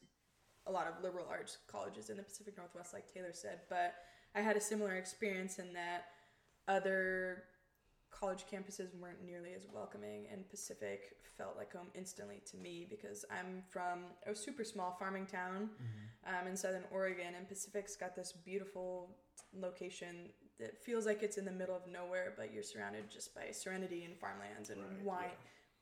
a 0.66 0.72
lot 0.72 0.86
of 0.86 1.02
liberal 1.02 1.26
arts 1.30 1.58
colleges 1.70 2.10
in 2.10 2.16
the 2.16 2.22
Pacific 2.22 2.56
Northwest, 2.56 2.92
like 2.92 3.12
Taylor 3.12 3.32
said. 3.32 3.60
But 3.68 3.94
I 4.34 4.40
had 4.40 4.56
a 4.56 4.60
similar 4.60 4.96
experience 4.96 5.58
in 5.58 5.72
that 5.72 6.06
other 6.68 7.44
college 8.18 8.44
campuses 8.50 8.94
weren't 8.98 9.24
nearly 9.24 9.52
as 9.54 9.66
welcoming, 9.72 10.26
and 10.32 10.48
Pacific 10.48 11.16
felt 11.36 11.56
like 11.56 11.72
home 11.74 11.88
instantly 11.94 12.40
to 12.50 12.56
me 12.56 12.86
because 12.88 13.24
I'm 13.30 13.62
from 13.68 14.04
a 14.26 14.34
super 14.34 14.64
small 14.64 14.96
farming 14.98 15.26
town 15.26 15.70
um, 16.26 16.48
in 16.48 16.56
southern 16.56 16.84
Oregon, 16.90 17.34
and 17.36 17.48
Pacific's 17.48 17.96
got 17.96 18.16
this 18.16 18.32
beautiful 18.32 19.10
location 19.54 20.30
that 20.58 20.78
feels 20.78 21.04
like 21.04 21.22
it's 21.22 21.36
in 21.36 21.44
the 21.44 21.52
middle 21.52 21.76
of 21.76 21.86
nowhere, 21.86 22.32
but 22.36 22.52
you're 22.52 22.62
surrounded 22.62 23.10
just 23.10 23.34
by 23.34 23.50
serenity 23.50 24.04
and 24.04 24.16
farmlands 24.18 24.70
and 24.70 24.80
Right, 24.80 25.04
wine, 25.04 25.30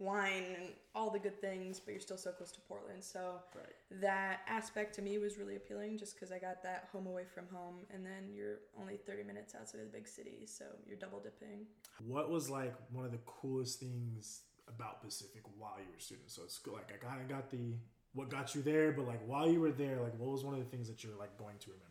wine 0.04 0.44
and 0.56 0.68
all 0.94 1.10
the 1.10 1.18
good 1.18 1.40
things, 1.40 1.80
but 1.80 1.92
you're 1.92 2.00
still 2.00 2.16
so 2.16 2.30
close 2.30 2.52
to 2.52 2.60
Portland. 2.60 3.02
So 3.02 3.40
Right. 3.54 3.74
that 4.00 4.40
aspect 4.46 4.94
to 4.96 5.02
me 5.02 5.18
was 5.18 5.38
really 5.38 5.56
appealing, 5.56 5.98
just 5.98 6.14
because 6.14 6.30
I 6.30 6.38
got 6.38 6.62
that 6.62 6.88
home 6.92 7.06
away 7.06 7.24
from 7.24 7.46
home, 7.48 7.86
and 7.90 8.04
then 8.04 8.30
you're 8.32 8.60
only 8.80 8.96
30 8.96 9.24
minutes 9.24 9.54
outside 9.54 9.80
of 9.80 9.86
the 9.86 9.92
big 9.92 10.06
city, 10.06 10.46
so 10.46 10.64
you're 10.86 10.98
double 10.98 11.20
dipping. 11.20 11.66
What 12.06 12.30
was 12.30 12.48
like 12.50 12.74
one 12.90 13.04
of 13.04 13.12
the 13.12 13.18
coolest 13.26 13.80
things 13.80 14.42
about 14.68 15.02
Pacific 15.02 15.42
while 15.58 15.76
you 15.78 15.90
were 15.90 15.98
a 15.98 16.00
student? 16.00 16.30
So 16.30 16.42
it's 16.44 16.60
like 16.66 16.92
I 16.92 17.04
kind 17.04 17.20
of 17.20 17.28
got 17.28 17.50
the 17.50 17.74
what 18.12 18.28
got 18.30 18.54
you 18.54 18.62
there, 18.62 18.92
but 18.92 19.06
like 19.06 19.20
while 19.26 19.48
you 19.48 19.60
were 19.60 19.72
there, 19.72 20.00
like 20.00 20.16
what 20.18 20.30
was 20.30 20.44
one 20.44 20.54
of 20.54 20.60
the 20.60 20.66
things 20.66 20.88
that 20.88 21.02
you're 21.02 21.16
like 21.16 21.36
going 21.36 21.58
to 21.58 21.70
remember? 21.70 21.90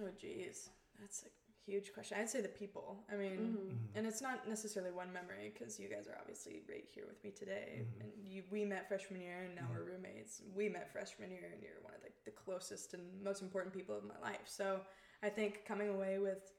Oh, 0.00 0.10
geez, 0.20 0.68
that's 1.00 1.22
a 1.22 1.30
huge 1.68 1.92
question. 1.92 2.16
I'd 2.18 2.30
say 2.30 2.40
the 2.40 2.48
people. 2.48 3.04
I 3.12 3.16
mean, 3.16 3.30
mm-hmm. 3.30 3.56
Mm-hmm. 3.56 3.96
and 3.98 4.06
it's 4.06 4.22
not 4.22 4.48
necessarily 4.48 4.92
one 4.92 5.12
memory 5.12 5.52
because 5.52 5.78
you 5.78 5.88
guys 5.88 6.08
are 6.08 6.16
obviously 6.18 6.62
right 6.68 6.84
here 6.94 7.04
with 7.06 7.22
me 7.22 7.30
today, 7.30 7.82
mm-hmm. 7.82 8.00
and 8.00 8.10
you 8.24 8.42
we 8.50 8.64
met 8.64 8.88
freshman 8.88 9.20
year, 9.20 9.44
and 9.44 9.54
now 9.54 9.68
we're 9.72 9.84
roommates. 9.84 10.42
We 10.54 10.68
met 10.68 10.90
freshman 10.92 11.30
year, 11.30 11.50
and 11.52 11.62
you're 11.62 11.82
one 11.82 11.94
of 11.94 12.00
the, 12.02 12.10
the 12.24 12.30
closest 12.30 12.94
and 12.94 13.02
most 13.22 13.42
important 13.42 13.74
people 13.74 13.96
of 13.96 14.04
my 14.04 14.18
life. 14.22 14.46
So 14.46 14.80
I 15.22 15.28
think 15.28 15.64
coming 15.66 15.88
away 15.90 16.18
with 16.18 16.52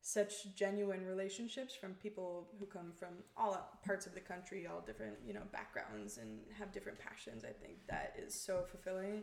such 0.00 0.54
genuine 0.54 1.04
relationships 1.04 1.74
from 1.74 1.94
people 1.94 2.48
who 2.60 2.66
come 2.66 2.92
from 2.96 3.14
all 3.36 3.78
parts 3.84 4.06
of 4.06 4.14
the 4.14 4.20
country, 4.20 4.66
all 4.66 4.80
different 4.80 5.16
you 5.26 5.34
know 5.34 5.42
backgrounds, 5.52 6.18
and 6.18 6.40
have 6.58 6.72
different 6.72 6.98
passions. 6.98 7.44
I 7.44 7.52
think 7.52 7.86
that 7.88 8.14
is 8.18 8.34
so 8.34 8.64
fulfilling 8.70 9.22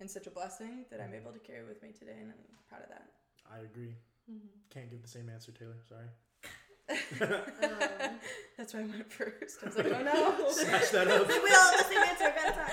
and 0.00 0.08
such 0.08 0.28
a 0.28 0.30
blessing 0.30 0.84
that 0.90 1.00
I'm 1.00 1.14
able 1.14 1.32
to 1.32 1.40
carry 1.40 1.66
with 1.66 1.82
me 1.82 1.90
today, 1.90 2.18
and 2.20 2.30
I'm 2.30 2.44
proud 2.68 2.82
of 2.82 2.88
that. 2.90 3.08
I 3.50 3.64
agree. 3.64 3.94
Mm-hmm. 4.30 4.46
Can't 4.70 4.90
give 4.90 5.02
the 5.02 5.08
same 5.08 5.28
answer, 5.28 5.52
Taylor. 5.52 5.76
Sorry. 5.88 6.08
That's 8.56 8.74
why 8.74 8.80
I 8.80 8.84
went 8.84 9.12
first. 9.12 9.58
I 9.62 9.66
was 9.66 9.76
like, 9.76 9.86
oh 9.94 10.02
no. 10.02 10.50
Scratch 10.50 10.90
that 10.92 11.08
up. 11.08 11.28
we 11.28 11.34
all 11.34 11.70
have 11.70 11.78
the 11.78 11.84
same 11.84 12.02
answer. 12.02 12.32
Gotta 12.34 12.52
talk, 12.52 12.70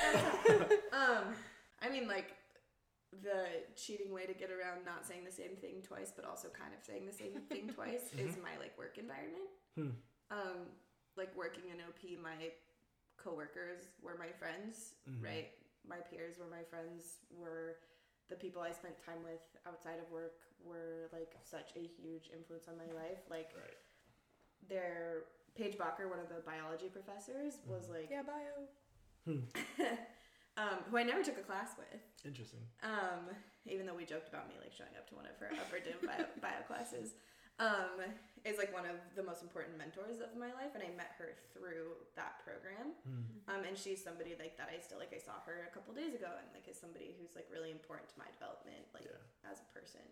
gotta 0.48 0.60
talk. 0.60 0.72
Um, 0.94 1.24
I 1.82 1.90
mean, 1.90 2.08
like 2.08 2.32
the 3.24 3.48
cheating 3.76 4.12
way 4.14 4.26
to 4.26 4.34
get 4.34 4.52
around 4.52 4.86
not 4.86 5.06
saying 5.06 5.24
the 5.26 5.32
same 5.32 5.56
thing 5.56 5.82
twice, 5.84 6.12
but 6.16 6.26
also 6.26 6.48
kind 6.50 6.72
of 6.78 6.84
saying 6.84 7.06
the 7.06 7.14
same 7.14 7.34
thing 7.50 7.70
twice 7.70 8.12
is 8.18 8.36
my 8.42 8.56
like 8.60 8.78
work 8.78 8.98
environment. 8.98 9.96
Um, 10.32 10.72
like 11.18 11.36
working 11.36 11.64
in 11.72 11.80
OP, 11.84 12.22
my 12.22 12.52
coworkers 13.18 13.88
were 14.02 14.16
my 14.18 14.32
friends, 14.40 14.96
right? 15.22 15.52
My 15.88 15.98
peers 16.10 16.36
were 16.40 16.50
my 16.50 16.64
friends. 16.70 17.20
Were 17.38 17.78
the 18.29 18.36
people 18.36 18.62
I 18.62 18.72
spent 18.72 18.96
time 19.05 19.22
with 19.24 19.41
outside 19.67 20.00
of 20.00 20.10
work 20.12 20.41
were 20.63 21.10
like 21.13 21.36
such 21.44 21.72
a 21.75 21.82
huge 21.86 22.29
influence 22.34 22.65
on 22.67 22.77
my 22.77 22.89
life. 22.94 23.22
Like 23.29 23.50
Right. 23.55 23.77
their 24.67 25.24
Paige 25.55 25.77
Baugher, 25.77 26.10
one 26.10 26.20
of 26.20 26.27
the 26.29 26.41
biology 26.46 26.89
professors, 26.89 27.60
was 27.67 27.88
like 27.89 28.10
Yeah, 28.10 28.24
bio. 28.24 28.67
um, 30.58 30.77
who 30.89 30.98
I 30.98 31.03
never 31.03 31.24
took 31.24 31.38
a 31.38 31.41
class 31.46 31.72
with. 31.77 32.01
Interesting. 32.25 32.62
Um, 32.84 33.34
even 33.65 33.86
though 33.86 33.96
we 33.98 34.05
joked 34.05 34.29
about 34.29 34.48
me 34.48 34.55
like 34.62 34.74
showing 34.74 34.94
up 34.98 35.10
to 35.10 35.15
one 35.15 35.25
of 35.25 35.36
her 35.41 35.50
upper 35.60 35.79
div 35.82 36.01
bio, 36.01 36.25
bio 36.41 36.62
classes, 36.67 37.13
um, 37.58 37.98
is 38.46 38.58
like 38.58 38.74
one 38.74 38.86
of 38.86 38.98
the 39.15 39.24
most 39.24 39.41
important 39.41 39.77
mentors 39.77 40.22
of 40.22 40.38
my 40.38 40.53
life, 40.53 40.74
and 40.77 40.84
I 40.84 40.91
met 40.96 41.15
her 41.17 41.34
through 41.53 41.98
that 42.15 42.41
program. 42.46 42.94
Um, 43.50 43.64
and 43.75 43.84
she's 43.84 44.00
somebody 44.00 44.32
like 44.39 44.55
that 44.55 44.72
I 44.72 44.79
still 44.79 44.98
like. 45.03 45.12
I 45.12 45.20
saw 45.20 45.44
her 45.44 45.67
a 45.67 45.72
couple 45.75 45.91
days 45.94 46.15
ago, 46.15 46.32
and 46.32 46.48
like 46.55 46.63
is 46.72 46.79
somebody 46.79 47.12
who's 47.20 47.36
like 47.36 47.51
really 47.51 47.72
important 47.75 48.08
to 48.10 48.17
my 48.17 48.32
development, 48.39 48.88
like 48.96 49.03
Yeah. 49.03 49.51
as 49.51 49.60
a 49.60 49.67
person. 49.75 50.08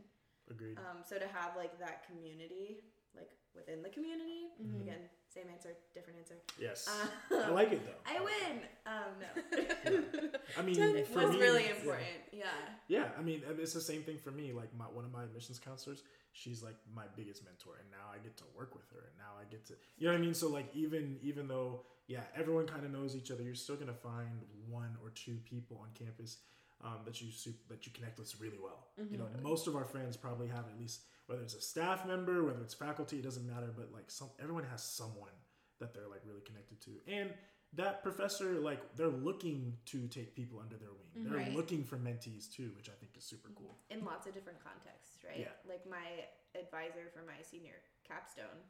Agreed. 0.51 0.75
Um, 0.77 0.99
so 1.07 1.15
to 1.15 1.27
have 1.31 1.55
like 1.55 1.79
that 1.79 2.03
community, 2.03 2.83
like 3.15 3.31
within 3.55 3.79
the 3.81 3.87
community, 3.89 4.51
again, 4.83 5.07
same 5.31 5.47
answer, 5.47 5.71
different 5.95 6.19
answer. 6.19 6.35
yes. 6.59 6.89
uh, 7.31 7.47
I 7.47 7.49
like 7.55 7.71
it 7.71 7.81
though. 7.87 8.01
I 8.03 8.19
win. 8.19 8.59
Um, 8.85 9.11
no. 9.23 10.29
I 10.59 10.61
mean, 10.61 10.75
it 10.79 11.07
for 11.07 11.23
was 11.25 11.31
me, 11.35 11.39
really 11.39 11.63
yeah. 11.65 11.75
important. 11.79 12.19
Yeah. 12.33 12.45
Yeah, 12.89 13.07
I 13.17 13.21
mean, 13.21 13.41
it's 13.59 13.71
the 13.73 13.79
same 13.81 14.03
thing 14.03 14.17
for 14.17 14.31
me. 14.31 14.51
Like 14.51 14.75
my 14.77 14.85
one 14.85 15.05
of 15.05 15.11
my 15.13 15.23
admissions 15.23 15.59
counselors, 15.59 16.03
she's 16.33 16.61
like 16.61 16.75
my 16.93 17.05
biggest 17.15 17.43
mentor, 17.45 17.77
and 17.79 17.89
now 17.91 18.11
I 18.13 18.17
get 18.21 18.35
to 18.37 18.43
work 18.55 18.75
with 18.75 18.89
her, 18.91 18.99
and 19.07 19.17
now 19.17 19.33
I 19.39 19.45
get 19.49 19.65
to, 19.67 19.73
you 19.97 20.07
know 20.07 20.13
what 20.13 20.19
I 20.19 20.21
mean. 20.21 20.33
So 20.33 20.49
like 20.49 20.69
even 20.75 21.17
even 21.21 21.47
though 21.47 21.83
yeah, 22.07 22.23
everyone 22.35 22.67
kind 22.67 22.83
of 22.85 22.91
knows 22.91 23.15
each 23.15 23.31
other, 23.31 23.43
you're 23.43 23.55
still 23.55 23.75
gonna 23.77 23.93
find 23.93 24.41
one 24.69 24.97
or 25.01 25.09
two 25.11 25.37
people 25.49 25.79
on 25.81 25.89
campus 25.93 26.37
um, 26.83 26.99
that 27.05 27.21
you 27.21 27.29
that 27.69 27.85
you 27.85 27.91
connect 27.93 28.19
with 28.19 28.33
really 28.41 28.59
well. 28.61 28.87
You 29.09 29.17
Mm-hmm. 29.17 29.17
know, 29.17 29.29
most 29.41 29.67
of 29.67 29.75
our 29.75 29.85
friends 29.85 30.17
probably 30.17 30.47
have 30.47 30.65
at 30.67 30.77
least 30.79 31.03
whether 31.27 31.41
it's 31.41 31.55
a 31.55 31.61
staff 31.61 32.05
member, 32.05 32.43
whether 32.43 32.61
it's 32.61 32.73
faculty, 32.73 33.17
it 33.19 33.23
doesn't 33.23 33.47
matter. 33.47 33.71
But 33.75 33.91
like 33.93 34.11
some, 34.11 34.29
everyone 34.41 34.65
has 34.65 34.83
someone 34.83 35.31
that 35.79 35.93
they're 35.93 36.09
like 36.09 36.21
really 36.25 36.41
connected 36.41 36.81
to, 36.81 36.91
and 37.07 37.29
that 37.75 38.03
professor 38.03 38.59
like 38.61 38.95
they're 38.95 39.07
looking 39.07 39.73
to 39.85 40.07
take 40.07 40.35
people 40.35 40.59
under 40.61 40.77
their 40.77 40.93
wing. 40.93 41.09
Mm-hmm. 41.17 41.23
They're 41.29 41.45
Right. 41.49 41.55
looking 41.55 41.83
for 41.83 41.97
mentees 41.97 42.51
too, 42.51 42.71
which 42.77 42.89
I 42.89 42.95
think 42.99 43.17
is 43.17 43.23
super 43.25 43.49
mm-hmm. 43.49 43.65
cool. 43.65 43.77
in 43.89 44.05
lots 44.05 44.27
of 44.27 44.33
different 44.33 44.61
contexts, 44.63 45.23
right? 45.25 45.39
Yeah. 45.39 45.53
Like 45.67 45.85
my 45.89 46.29
advisor 46.53 47.09
for 47.13 47.25
my 47.25 47.41
senior 47.41 47.81
capstone 48.05 48.61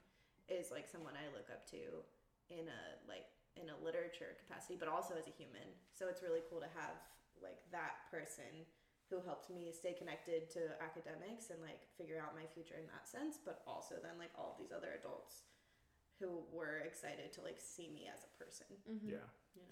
is 0.47 0.71
like 0.71 0.87
someone 0.87 1.13
I 1.19 1.27
look 1.35 1.49
up 1.51 1.67
to 1.71 2.03
in 2.49 2.67
a 2.67 2.81
like 3.07 3.27
in 3.59 3.69
a 3.69 3.77
literature 3.83 4.39
capacity, 4.39 4.75
but 4.79 4.87
also 4.87 5.13
as 5.19 5.27
a 5.27 5.35
human. 5.35 5.67
So 5.91 6.07
it's 6.07 6.23
really 6.23 6.41
cool 6.49 6.59
to 6.63 6.71
have 6.73 6.95
like 7.43 7.59
that 7.71 8.07
person 8.09 8.65
who 9.11 9.19
helped 9.21 9.51
me 9.51 9.69
stay 9.75 9.93
connected 9.93 10.49
to 10.55 10.73
academics 10.81 11.51
and 11.51 11.59
like 11.61 11.85
figure 11.99 12.17
out 12.17 12.33
my 12.33 12.47
future 12.55 12.79
in 12.79 12.87
that 12.87 13.05
sense, 13.05 13.37
but 13.37 13.61
also 13.67 13.99
then 14.01 14.15
like 14.17 14.31
all 14.39 14.55
these 14.57 14.71
other 14.71 14.95
adults 14.97 15.43
who 16.19 16.43
were 16.51 16.79
excited 16.85 17.33
to 17.33 17.41
like 17.41 17.59
see 17.59 17.89
me 17.93 18.07
as 18.13 18.21
a 18.23 18.43
person. 18.43 18.67
Yeah. 19.03 19.15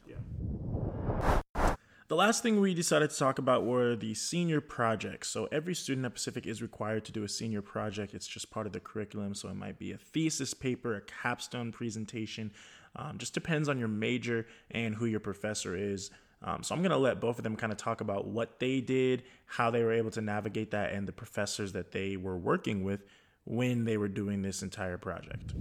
You 0.06 0.16
know? 0.16 1.42
Yeah. 1.56 1.74
The 2.08 2.18
last 2.18 2.44
thing 2.44 2.60
we 2.60 2.74
decided 2.74 3.10
to 3.10 3.18
talk 3.18 3.40
about 3.40 3.64
were 3.64 3.96
the 3.96 4.14
senior 4.14 4.60
projects. 4.60 5.30
So 5.30 5.48
every 5.50 5.74
student 5.74 6.06
at 6.06 6.14
Pacific 6.14 6.46
is 6.46 6.62
required 6.62 7.06
to 7.06 7.14
do 7.14 7.24
a 7.24 7.30
senior 7.30 7.62
project. 7.62 8.14
It's 8.14 8.28
just 8.28 8.52
part 8.52 8.68
of 8.68 8.74
the 8.74 8.82
curriculum. 8.82 9.34
So 9.34 9.48
it 9.48 9.56
might 9.56 9.80
be 9.80 9.94
a 9.94 9.98
thesis 9.98 10.54
paper, 10.54 10.96
a 10.96 11.02
capstone 11.02 11.72
presentation. 11.72 12.52
Um, 12.98 13.18
just 13.18 13.34
depends 13.34 13.70
on 13.70 13.80
your 13.80 13.88
major 13.88 14.46
and 14.72 14.94
who 14.94 15.06
your 15.06 15.22
professor 15.22 15.74
is. 15.74 16.12
Um, 16.44 16.64
so 16.64 16.76
I'm 16.76 16.82
going 16.82 16.92
to 16.92 16.98
let 16.98 17.22
both 17.22 17.38
of 17.38 17.44
them 17.44 17.56
kind 17.56 17.72
of 17.72 17.78
talk 17.78 18.02
about 18.02 18.28
what 18.28 18.60
they 18.60 18.82
did, 18.82 19.24
how 19.46 19.72
they 19.72 19.82
were 19.82 19.94
able 19.94 20.12
to 20.12 20.22
navigate 20.22 20.72
that, 20.72 20.92
and 20.92 21.08
the 21.08 21.14
professors 21.14 21.72
that 21.72 21.94
they 21.94 22.18
were 22.18 22.38
working 22.38 22.84
with 22.84 23.06
when 23.46 23.86
they 23.86 23.96
were 23.96 24.10
doing 24.10 24.42
this 24.42 24.64
entire 24.64 24.98
project. 24.98 25.54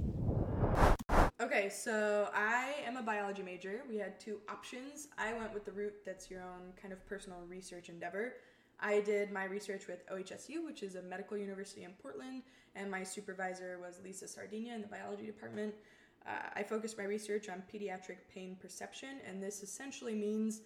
So 1.71 2.29
I 2.35 2.75
am 2.85 2.97
a 2.97 3.03
biology 3.03 3.43
major. 3.43 3.83
We 3.89 3.97
had 3.97 4.19
two 4.19 4.39
options. 4.49 5.09
I 5.17 5.33
went 5.35 5.55
with 5.55 5.65
the 5.65 5.73
route 5.73 5.95
that's 6.05 6.31
your 6.31 6.43
own 6.43 6.73
kind 6.81 6.93
of 6.93 7.05
personal 7.07 7.39
research 7.49 7.89
endeavor. 7.89 8.35
I 8.81 9.01
did 9.01 9.31
my 9.31 9.45
research 9.45 9.87
with 9.87 10.09
OHSU, 10.09 10.65
which 10.65 10.83
is 10.83 10.97
a 10.97 11.03
medical 11.03 11.37
university 11.37 11.85
in 11.85 11.93
Portland, 12.03 12.43
and 12.75 12.91
my 12.91 13.05
supervisor 13.05 13.79
was 13.81 14.01
Lisa 14.03 14.27
Sardinia 14.27 14.75
in 14.75 14.81
the 14.81 14.89
biology 14.89 15.27
department. 15.27 15.75
Uh, 16.27 16.49
I 16.55 16.63
focused 16.63 16.99
my 16.99 17.05
research 17.05 17.49
on 17.49 17.63
pediatric 17.73 18.19
pain 18.35 18.57
perception, 18.61 19.21
and 19.27 19.43
this 19.43 19.63
essentially 19.63 20.15
means 20.15 20.63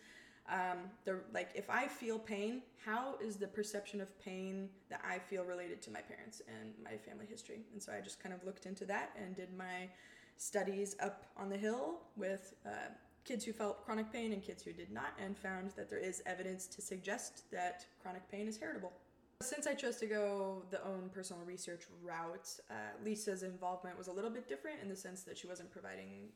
um, 0.49 0.91
the 1.05 1.21
like 1.33 1.51
if 1.55 1.71
I 1.71 1.87
feel 1.87 2.19
pain, 2.19 2.63
how 2.85 3.17
is 3.23 3.37
the 3.37 3.47
perception 3.47 4.01
of 4.01 4.19
pain 4.21 4.69
that 4.91 5.01
I 5.09 5.19
feel 5.19 5.45
related 5.45 5.81
to 5.83 5.91
my 5.91 6.01
parents 6.01 6.43
and 6.49 6.73
my 6.83 6.97
family 6.99 7.27
history? 7.29 7.61
And 7.73 7.83
so 7.83 7.93
I 7.93 8.01
just 8.01 8.23
kind 8.23 8.35
of 8.35 8.45
looked 8.45 8.67
into 8.67 8.85
that 8.87 9.11
and 9.21 9.35
did 9.35 9.57
my 9.57 9.89
studies 10.37 10.97
up 11.01 11.25
on 11.37 11.49
the 11.49 11.57
hill 11.57 12.01
with 12.17 12.55
uh, 12.67 12.91
kids 13.25 13.45
who 13.45 13.53
felt 13.53 13.85
chronic 13.85 14.13
pain 14.13 14.33
and 14.33 14.43
kids 14.43 14.63
who 14.63 14.73
did 14.73 14.91
not, 14.91 15.13
and 15.23 15.37
found 15.37 15.71
that 15.77 15.89
there 15.89 15.99
is 15.99 16.23
evidence 16.27 16.67
to 16.67 16.83
suggest 16.83 17.51
that 17.51 17.87
chronic 18.03 18.29
pain 18.31 18.47
is 18.47 18.59
heritable. 18.59 18.93
Since 19.41 19.67
I 19.67 19.75
chose 19.75 19.97
to 19.97 20.07
go 20.07 20.63
the 20.71 20.83
own 20.85 21.11
personal 21.13 21.43
research 21.45 21.83
route, 22.03 22.49
uh, 22.71 22.75
Lisa's 23.05 23.43
involvement 23.43 23.99
was 23.99 24.09
a 24.09 24.13
little 24.13 24.31
bit 24.31 24.49
different 24.49 24.81
in 24.83 24.89
the 24.89 24.97
sense 24.97 25.23
that 25.23 25.37
she 25.37 25.47
wasn't 25.47 25.71
providing 25.71 26.29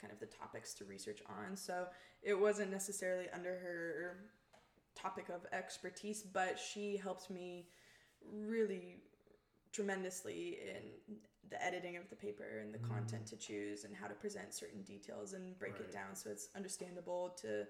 kind 0.00 0.12
of 0.12 0.20
the 0.20 0.26
topics 0.26 0.74
to 0.74 0.84
research 0.84 1.22
on, 1.28 1.56
so 1.56 1.86
it 2.22 2.38
wasn't 2.38 2.70
necessarily 2.70 3.26
under 3.34 3.50
her 3.50 4.16
topic 4.94 5.28
of 5.28 5.46
expertise, 5.52 6.22
but 6.22 6.58
she 6.58 6.96
helped 6.96 7.30
me 7.30 7.66
really 8.32 8.96
tremendously 9.72 10.58
in 10.66 11.16
the 11.50 11.64
editing 11.64 11.96
of 11.96 12.08
the 12.10 12.16
paper 12.16 12.60
and 12.62 12.72
the 12.72 12.78
content 12.78 13.24
mm. 13.24 13.30
to 13.30 13.36
choose 13.36 13.84
and 13.84 13.94
how 13.94 14.06
to 14.06 14.14
present 14.14 14.52
certain 14.52 14.82
details 14.82 15.32
and 15.32 15.58
break 15.58 15.74
it 15.76 15.92
down 15.92 16.14
so 16.14 16.30
it's 16.30 16.48
understandable 16.56 17.36
to 17.40 17.64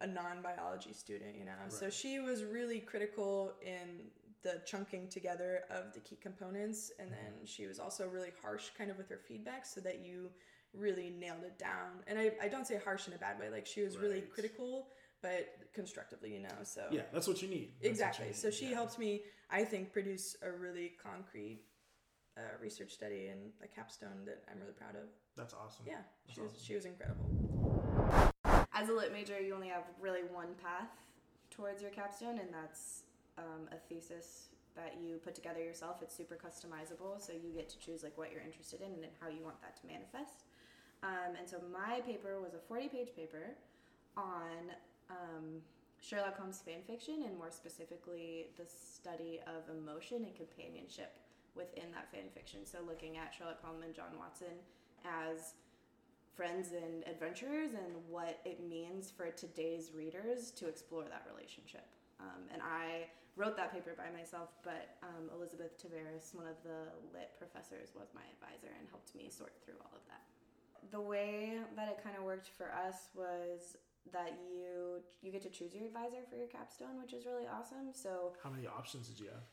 a 0.00 0.06
non-biology 0.06 0.92
student 0.92 1.34
you 1.36 1.44
know? 1.44 1.52
So 1.68 1.90
she 1.90 2.20
was 2.20 2.44
really 2.44 2.80
critical 2.80 3.52
in 3.62 4.06
the 4.42 4.60
chunking 4.66 5.08
together 5.08 5.62
of 5.70 5.92
the 5.94 6.00
key 6.00 6.16
components 6.20 6.92
and 6.98 7.10
mm-hmm. 7.10 7.24
then 7.24 7.46
she 7.46 7.66
was 7.66 7.78
also 7.78 8.06
really 8.06 8.32
harsh 8.42 8.70
kind 8.76 8.90
of 8.90 8.98
with 8.98 9.08
her 9.08 9.20
feedback 9.26 9.66
so 9.66 9.80
that 9.80 10.04
you 10.04 10.30
really 10.72 11.10
nailed 11.18 11.44
it 11.44 11.58
down. 11.58 12.02
And 12.06 12.18
i, 12.18 12.32
I 12.42 12.48
don't 12.48 12.66
say 12.66 12.80
harsh 12.84 13.08
in 13.08 13.14
a 13.14 13.18
bad 13.18 13.38
way 13.38 13.48
like 13.50 13.66
she 13.66 13.82
was 13.82 13.96
really 13.96 14.20
critical 14.20 14.88
but 15.24 15.48
constructively 15.72 16.34
you 16.34 16.40
know 16.40 16.54
so 16.62 16.82
Yeah, 16.92 17.02
that's 17.12 17.26
what 17.26 17.40
you 17.42 17.48
need. 17.48 17.72
That's 17.72 17.80
what 17.80 17.84
you 17.84 17.90
Exactly. 17.90 18.32
So 18.34 18.50
she 18.50 18.66
yeah. 18.66 18.74
helped 18.74 18.98
me, 18.98 19.22
I 19.50 19.64
think, 19.64 19.92
produce 19.92 20.36
a 20.42 20.52
really 20.52 20.92
concrete 21.02 21.62
uh, 22.36 22.40
research 22.60 22.92
study 22.92 23.28
and 23.28 23.40
a 23.62 23.68
capstone 23.68 24.24
that 24.26 24.42
I'm 24.50 24.58
really 24.60 24.72
proud 24.72 24.96
of. 24.96 25.08
That's 25.36 25.54
awesome. 25.54 25.84
Yeah, 25.86 26.02
That's 26.26 26.34
she 26.34 26.40
was 26.40 26.52
awesome. 26.52 26.64
she 26.66 26.74
was 26.74 26.84
incredible. 26.84 27.26
As 28.72 28.88
a 28.88 28.92
lit 28.92 29.12
major, 29.12 29.40
you 29.40 29.54
only 29.54 29.68
have 29.68 29.84
really 30.00 30.22
one 30.32 30.54
path 30.62 30.90
towards 31.50 31.80
your 31.80 31.90
capstone, 31.92 32.38
and 32.38 32.48
that's 32.52 33.02
um, 33.38 33.68
a 33.70 33.76
thesis 33.88 34.48
that 34.74 34.96
you 35.00 35.18
put 35.18 35.34
together 35.34 35.62
yourself. 35.62 36.02
It's 36.02 36.16
super 36.16 36.34
customizable, 36.34 37.20
so 37.24 37.32
you 37.32 37.52
get 37.54 37.68
to 37.70 37.78
choose 37.78 38.02
like 38.02 38.18
what 38.18 38.32
you're 38.32 38.42
interested 38.42 38.80
in 38.80 38.90
and 38.90 39.12
how 39.20 39.28
you 39.28 39.42
want 39.44 39.60
that 39.62 39.76
to 39.80 39.86
manifest. 39.86 40.42
Um, 41.04 41.36
and 41.38 41.48
so 41.48 41.58
my 41.72 42.00
paper 42.00 42.40
was 42.40 42.54
a 42.54 42.72
40-page 42.72 43.14
paper 43.14 43.54
on 44.16 44.72
um, 45.10 45.60
Sherlock 46.00 46.38
Holmes 46.38 46.62
fan 46.64 46.80
fiction, 46.86 47.22
and 47.26 47.36
more 47.38 47.50
specifically, 47.50 48.46
the 48.56 48.64
study 48.66 49.38
of 49.46 49.68
emotion 49.74 50.24
and 50.24 50.34
companionship 50.34 51.12
within 51.56 51.90
that 51.92 52.10
fan 52.10 52.28
fiction. 52.34 52.66
So 52.66 52.78
looking 52.86 53.16
at 53.16 53.32
Sherlock 53.34 53.62
Holmes 53.62 53.82
and 53.84 53.94
John 53.94 54.18
Watson 54.18 54.58
as 55.04 55.54
friends 56.34 56.72
and 56.72 57.06
adventurers 57.06 57.70
and 57.74 57.94
what 58.08 58.40
it 58.44 58.58
means 58.68 59.10
for 59.10 59.30
today's 59.30 59.92
readers 59.94 60.50
to 60.52 60.66
explore 60.66 61.04
that 61.04 61.26
relationship. 61.30 61.86
Um, 62.18 62.50
and 62.52 62.60
I 62.62 63.06
wrote 63.36 63.56
that 63.56 63.72
paper 63.72 63.94
by 63.96 64.10
myself, 64.16 64.50
but 64.62 64.96
um, 65.02 65.30
Elizabeth 65.34 65.78
Tavares, 65.78 66.34
one 66.34 66.46
of 66.46 66.58
the 66.62 66.90
lit 67.12 67.30
professors, 67.38 67.90
was 67.94 68.08
my 68.14 68.22
advisor 68.34 68.74
and 68.78 68.88
helped 68.90 69.14
me 69.14 69.30
sort 69.30 69.54
through 69.64 69.78
all 69.82 69.94
of 69.94 70.02
that. 70.06 70.22
The 70.90 71.00
way 71.00 71.58
that 71.76 71.88
it 71.88 72.02
kind 72.02 72.16
of 72.16 72.24
worked 72.24 72.50
for 72.56 72.70
us 72.70 73.08
was 73.14 73.76
that 74.12 74.38
you 74.52 75.00
you 75.22 75.32
get 75.32 75.42
to 75.42 75.48
choose 75.48 75.74
your 75.74 75.86
advisor 75.86 76.22
for 76.28 76.36
your 76.36 76.46
capstone, 76.46 77.00
which 77.00 77.14
is 77.14 77.24
really 77.24 77.46
awesome. 77.48 77.90
So, 77.92 78.34
How 78.42 78.50
many 78.50 78.66
options 78.66 79.08
did 79.08 79.18
you 79.18 79.26
have? 79.32 79.48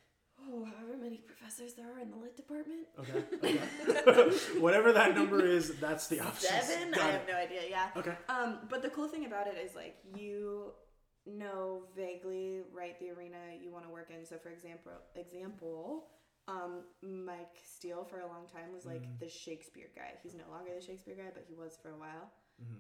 Oh, 0.49 0.65
however 0.65 0.97
many 1.01 1.17
professors 1.17 1.73
there 1.73 1.87
are 1.93 1.99
in 1.99 2.09
the 2.11 2.17
lit 2.17 2.35
department, 2.37 2.87
Okay. 2.99 3.23
okay. 4.07 4.35
Whatever 4.59 4.91
that 4.93 5.15
number 5.15 5.45
is, 5.45 5.75
that's 5.79 6.07
the 6.07 6.19
option. 6.19 6.49
seven. 6.49 6.91
Got 6.91 7.03
I 7.03 7.09
it. 7.09 7.11
have 7.13 7.27
no 7.27 7.35
idea. 7.35 7.61
Yeah. 7.69 7.89
Okay. 7.97 8.15
Um, 8.29 8.59
but 8.69 8.81
the 8.81 8.89
cool 8.89 9.07
thing 9.07 9.25
about 9.25 9.47
it 9.47 9.57
is 9.63 9.75
like 9.75 9.97
you 10.15 10.71
know 11.25 11.83
vaguely 11.95 12.61
right 12.73 12.99
the 12.99 13.09
arena 13.11 13.37
you 13.61 13.71
want 13.71 13.85
to 13.85 13.91
work 13.91 14.09
in. 14.09 14.25
So 14.25 14.37
for 14.37 14.49
example, 14.49 14.91
example, 15.15 16.05
um, 16.47 16.81
Mike 17.03 17.59
Steele 17.63 18.03
for 18.03 18.19
a 18.21 18.27
long 18.27 18.47
time 18.51 18.73
was 18.73 18.85
like 18.85 19.03
the 19.19 19.29
Shakespeare 19.29 19.89
guy. 19.95 20.13
He's 20.23 20.33
no 20.35 20.45
longer 20.51 20.71
the 20.79 20.85
Shakespeare 20.85 21.15
guy, 21.15 21.29
but 21.33 21.45
he 21.47 21.53
was 21.55 21.77
for 21.81 21.89
a 21.89 21.97
while. 21.97 22.31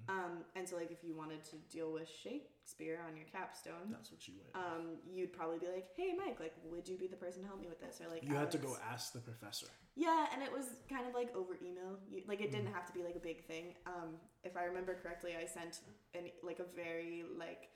Um, 0.09 0.43
and 0.55 0.67
so 0.67 0.75
like 0.75 0.91
if 0.91 1.03
you 1.03 1.15
wanted 1.15 1.43
to 1.45 1.55
deal 1.69 1.91
with 1.91 2.09
Shakespeare 2.23 2.99
on 3.07 3.15
your 3.15 3.25
capstone, 3.31 3.89
That's 3.91 4.11
what 4.11 4.27
you 4.27 4.33
went. 4.41 4.55
um, 4.65 4.85
you'd 5.13 5.31
probably 5.33 5.59
be 5.59 5.67
like, 5.67 5.87
"Hey, 5.95 6.13
Mike, 6.17 6.39
like, 6.39 6.53
would 6.69 6.87
you 6.87 6.97
be 6.97 7.07
the 7.07 7.15
person 7.15 7.41
to 7.43 7.47
help 7.47 7.61
me 7.61 7.67
with 7.67 7.79
this?" 7.79 8.01
Or 8.01 8.09
like, 8.11 8.23
you 8.23 8.35
had 8.35 8.51
to 8.51 8.57
go 8.57 8.77
ask 8.91 9.13
the 9.13 9.19
professor. 9.19 9.67
Yeah, 9.95 10.27
and 10.33 10.41
it 10.43 10.51
was 10.51 10.65
kind 10.89 11.07
of 11.07 11.13
like 11.13 11.35
over 11.35 11.55
email. 11.61 11.97
You, 12.09 12.23
like 12.27 12.41
it 12.41 12.51
didn't 12.51 12.73
have 12.73 12.85
to 12.87 12.93
be 12.93 13.03
like 13.03 13.15
a 13.15 13.19
big 13.19 13.43
thing. 13.45 13.75
Um, 13.85 14.15
if 14.43 14.55
I 14.57 14.63
remember 14.65 14.95
correctly, 15.01 15.33
I 15.41 15.45
sent 15.45 15.79
an 16.13 16.31
like 16.43 16.59
a 16.59 16.65
very 16.75 17.23
like 17.37 17.69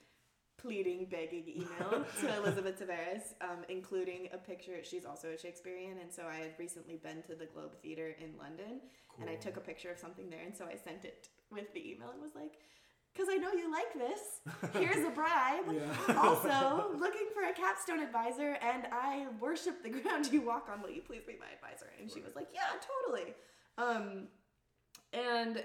pleading, 0.65 1.06
begging 1.12 1.45
email 1.47 2.06
to 2.19 2.38
Elizabeth 2.38 2.80
Tavares, 2.80 3.34
um, 3.41 3.63
including 3.69 4.30
a 4.34 4.38
picture. 4.38 4.84
She's 4.84 5.06
also 5.06 5.30
a 5.30 5.38
Shakespearean, 5.38 5.99
and 6.01 6.12
so 6.12 6.23
I 6.30 6.38
had 6.38 6.54
recently 6.58 6.97
been 6.97 7.21
to 7.23 7.36
the 7.36 7.45
Globe 7.45 7.75
Theater 7.84 8.15
in 8.19 8.38
London, 8.38 8.82
and 9.21 9.30
I 9.30 9.36
took 9.36 9.58
a 9.58 9.62
picture 9.62 9.91
of 9.91 9.99
something 9.99 10.30
there, 10.30 10.41
and 10.43 10.56
so 10.56 10.65
I 10.65 10.75
sent 10.75 11.06
it 11.06 11.30
with 11.51 11.71
the 11.73 11.91
email 11.91 12.10
and 12.12 12.21
was 12.21 12.36
like. 12.36 12.54
Because 13.13 13.30
I 13.32 13.38
know 13.38 13.54
you 13.54 13.71
like 13.71 13.93
this. 13.93 14.41
Here's 14.73 15.06
a 15.08 15.10
bribe. 15.10 15.63
Yeah. 15.71 16.15
Also, 16.17 16.91
looking 16.99 17.28
for 17.34 17.43
a 17.43 17.54
capstone 17.54 18.01
advisor, 18.01 18.58
and 18.62 18.88
I 18.91 19.28
worship 19.39 19.82
the 19.84 19.89
ground 19.89 20.28
you 20.34 20.41
walk 20.41 20.67
on. 20.69 20.82
Will 20.82 20.89
you 20.89 21.01
please 21.01 21.21
be 21.25 21.38
my 21.39 21.45
advisor? 21.56 21.89
And 21.97 22.12
she 22.12 22.19
was 22.19 22.36
like, 22.36 22.49
Yeah, 22.54 22.67
totally. 22.84 23.34
Um, 23.78 24.28
and 25.13 25.63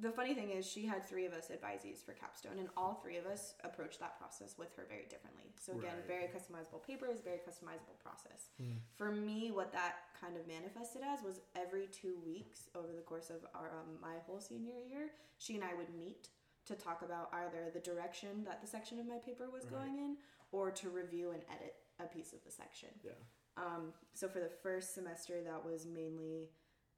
the 0.00 0.10
funny 0.10 0.34
thing 0.34 0.50
is, 0.50 0.64
she 0.66 0.86
had 0.86 1.06
three 1.06 1.26
of 1.26 1.32
us 1.34 1.50
advisees 1.50 2.02
for 2.04 2.12
capstone, 2.12 2.58
and 2.58 2.68
all 2.76 2.94
three 3.02 3.18
of 3.18 3.26
us 3.26 3.54
approached 3.62 4.00
that 4.00 4.18
process 4.18 4.56
with 4.58 4.74
her 4.76 4.86
very 4.88 5.04
differently. 5.10 5.52
So 5.58 5.72
again, 5.72 5.96
Right. 5.96 6.06
very 6.06 6.28
customizable 6.28 6.82
papers, 6.82 7.20
very 7.20 7.38
customizable 7.38 7.98
process. 8.02 8.48
For 8.96 9.12
me, 9.12 9.50
what 9.50 9.70
that 9.72 9.96
kind 10.18 10.36
of 10.36 10.46
manifested 10.46 11.02
as 11.02 11.22
was 11.22 11.40
every 11.54 11.88
two 11.88 12.18
weeks 12.24 12.68
over 12.74 12.92
the 12.92 13.02
course 13.02 13.28
of 13.28 13.44
our 13.54 13.70
um, 13.78 13.98
my 14.00 14.16
whole 14.26 14.40
senior 14.40 14.78
year, 14.88 15.10
she 15.38 15.54
and 15.56 15.64
I 15.64 15.74
would 15.74 15.94
meet 15.94 16.28
to 16.64 16.74
talk 16.74 17.02
about 17.02 17.28
either 17.34 17.70
the 17.72 17.80
direction 17.80 18.44
that 18.44 18.60
the 18.62 18.66
section 18.68 18.98
of 18.98 19.06
my 19.06 19.18
paper 19.18 19.50
was 19.50 19.64
going 19.66 19.98
in 19.98 20.16
or 20.52 20.70
to 20.70 20.88
review 20.90 21.32
and 21.32 21.42
edit 21.54 21.74
a 21.98 22.04
piece 22.06 22.32
of 22.32 22.42
the 22.44 22.50
section. 22.50 22.88
Yeah. 23.02 23.12
Um, 23.56 23.92
so 24.14 24.28
for 24.28 24.38
the 24.40 24.48
first 24.48 24.94
semester, 24.94 25.42
that 25.42 25.62
was 25.64 25.84
mainly 25.86 26.48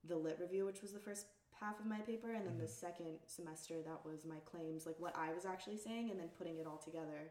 the 0.06 0.16
lit 0.16 0.38
review, 0.38 0.66
which 0.66 0.82
was 0.82 0.92
the 0.92 1.00
first 1.00 1.26
half 1.60 1.78
of 1.80 1.86
my 1.86 1.98
paper, 2.00 2.32
and 2.32 2.46
then 2.46 2.58
the 2.58 2.68
second 2.68 3.18
semester, 3.26 3.74
that 3.84 4.00
was 4.04 4.24
my 4.24 4.38
claims, 4.44 4.86
like 4.86 4.98
what 4.98 5.16
I 5.16 5.32
was 5.32 5.44
actually 5.46 5.78
saying, 5.78 6.10
and 6.10 6.18
then 6.18 6.28
putting 6.36 6.58
it 6.58 6.66
all 6.66 6.78
together, 6.78 7.30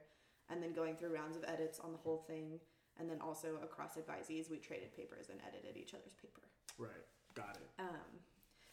and 0.50 0.62
then 0.62 0.74
going 0.74 0.96
through 0.96 1.14
rounds 1.14 1.36
of 1.38 1.44
edits 1.48 1.80
on 1.80 1.92
the 1.92 1.98
whole 1.98 2.24
thing, 2.28 2.60
and 3.00 3.10
then 3.10 3.20
also 3.22 3.58
across 3.64 3.96
advisees, 3.98 4.50
we 4.50 4.58
traded 4.58 4.96
papers 4.96 5.30
and 5.30 5.40
edited 5.48 5.78
each 5.78 5.94
other's 5.94 6.14
paper 6.14 6.42
Right. 6.78 7.06
Got 7.34 7.58
it. 7.58 7.70
um, 7.82 8.20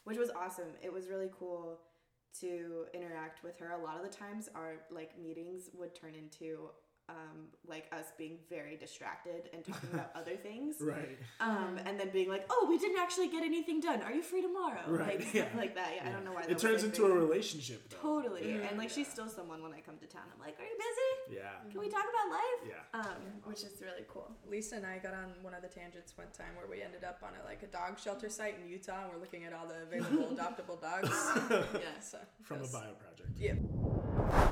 which 0.03 0.17
was 0.17 0.29
awesome. 0.31 0.69
It 0.83 0.91
was 0.91 1.07
really 1.07 1.29
cool 1.37 1.79
to 2.39 2.85
interact 2.93 3.43
with 3.43 3.57
her. 3.57 3.71
A 3.71 3.83
lot 3.83 3.97
of 3.97 4.03
the 4.03 4.15
times, 4.15 4.49
our 4.55 4.75
like 4.89 5.19
meetings 5.19 5.69
would 5.73 5.93
turn 5.95 6.13
into 6.15 6.69
um, 7.09 7.47
like 7.67 7.85
us 7.91 8.05
being 8.17 8.37
very 8.49 8.77
distracted 8.77 9.49
and 9.53 9.65
talking 9.65 9.89
about 9.93 10.11
other 10.15 10.35
things. 10.35 10.75
Right. 10.79 11.17
Um, 11.39 11.77
and 11.85 11.99
then 11.99 12.09
being 12.11 12.29
like, 12.29 12.45
"Oh, 12.49 12.65
we 12.69 12.77
didn't 12.77 12.99
actually 12.99 13.27
get 13.29 13.43
anything 13.43 13.79
done. 13.81 14.01
Are 14.01 14.11
you 14.13 14.21
free 14.21 14.41
tomorrow?" 14.41 14.79
Right, 14.87 15.19
Like 15.19 15.33
yeah. 15.33 15.45
stuff 15.47 15.55
like 15.57 15.75
that. 15.75 15.89
Yeah, 15.95 16.07
I 16.07 16.11
don't 16.11 16.23
know 16.25 16.31
why. 16.33 16.43
That 16.43 16.51
It 16.51 16.59
turns 16.59 16.83
into 16.83 17.05
a 17.05 17.11
relationship, 17.13 17.89
though. 17.89 17.97
Totally, 18.21 18.49
Yeah. 18.53 18.67
and 18.69 18.77
like 18.77 18.89
she's 18.89 19.07
still 19.09 19.27
someone 19.27 19.61
when 19.61 19.73
I 19.73 19.81
come 19.81 19.97
to 19.97 20.05
town. 20.07 20.23
I'm 20.33 20.39
like, 20.39 20.57
"Are 20.59 20.63
you 20.63 20.77
busy? 20.77 21.37
Yeah. 21.39 21.49
Can 21.71 21.79
we 21.79 21.89
talk 21.89 22.05
about 22.13 22.29
life?" 22.31 22.61
Yeah. 22.73 22.99
Um, 22.99 23.21
which 23.45 23.63
is 23.63 23.81
really 23.81 24.05
cool. 24.07 24.31
Lisa 24.49 24.75
and 24.75 24.85
I 24.85 24.99
got 24.99 25.13
on 25.13 25.33
one 25.41 25.53
of 25.53 25.61
the 25.61 25.67
tangents 25.69 26.13
one 26.17 26.27
time 26.37 26.55
where 26.57 26.67
we 26.67 26.81
ended 26.81 27.03
up 27.03 27.19
on 27.23 27.31
a 27.41 27.45
like 27.45 27.63
a 27.63 27.67
dog 27.67 27.99
shelter 27.99 28.29
site 28.29 28.55
in 28.63 28.69
Utah. 28.69 29.03
and 29.03 29.13
We're 29.13 29.19
looking 29.19 29.43
at 29.45 29.53
all 29.53 29.67
the 29.67 29.83
available 29.83 30.35
adoptable 30.35 30.79
dogs. 30.81 31.09
Yeah. 31.81 31.99
So 31.99 32.17
From 32.43 32.57
a 32.57 32.59
that's- 32.61 32.71
bio 32.71 32.93
project. 32.93 33.29
Yeah. 33.37 34.50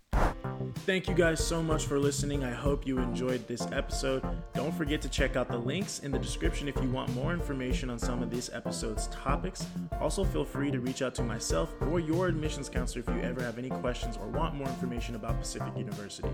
Thank 0.86 1.08
you 1.08 1.14
guys 1.14 1.46
so 1.46 1.62
much 1.62 1.86
for 1.86 2.00
listening. 2.00 2.44
I 2.44 2.52
hope 2.52 2.86
you 2.86 3.00
enjoyed 3.00 3.48
this 3.48 3.68
episode. 3.72 4.24
Don't 4.54 4.74
forget 4.74 5.02
to 5.02 5.10
check 5.10 5.36
out 5.36 5.48
the 5.48 5.58
links 5.58 6.00
in 6.00 6.12
the 6.12 6.20
description 6.20 6.68
if 6.68 6.76
you 6.82 6.90
want 6.90 7.14
more 7.14 7.34
information 7.34 7.90
on 7.90 8.00
some 8.00 8.22
of 8.22 8.30
this 8.30 8.50
episode's 8.54 9.08
topics. 9.08 9.66
Also, 10.00 10.24
feel 10.24 10.46
free 10.46 10.72
to 10.72 10.80
reach 10.80 11.02
out 11.02 11.16
to 11.16 11.24
myself 11.24 11.74
or 11.90 12.00
your 12.00 12.28
admissions 12.28 12.70
counselor 12.70 13.04
if 13.08 13.16
you 13.16 13.22
ever 13.22 13.42
have 13.42 13.58
any 13.58 13.70
questions 13.70 14.18
or 14.18 14.28
want 14.28 14.56
more 14.56 14.68
information 14.68 15.16
about 15.16 15.40
Pacific 15.40 15.76
University. 15.76 16.30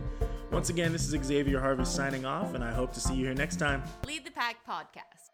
Once 0.51 0.69
again, 0.69 0.91
this 0.91 1.11
is 1.11 1.23
Xavier 1.23 1.59
Harvey 1.59 1.85
signing 1.85 2.25
off, 2.25 2.53
and 2.53 2.63
I 2.63 2.71
hope 2.71 2.93
to 2.93 2.99
see 2.99 3.15
you 3.15 3.25
here 3.25 3.35
next 3.35 3.57
time. 3.57 3.83
Lead 4.05 4.25
the 4.25 4.31
Pack 4.31 4.57
Podcast. 4.67 5.24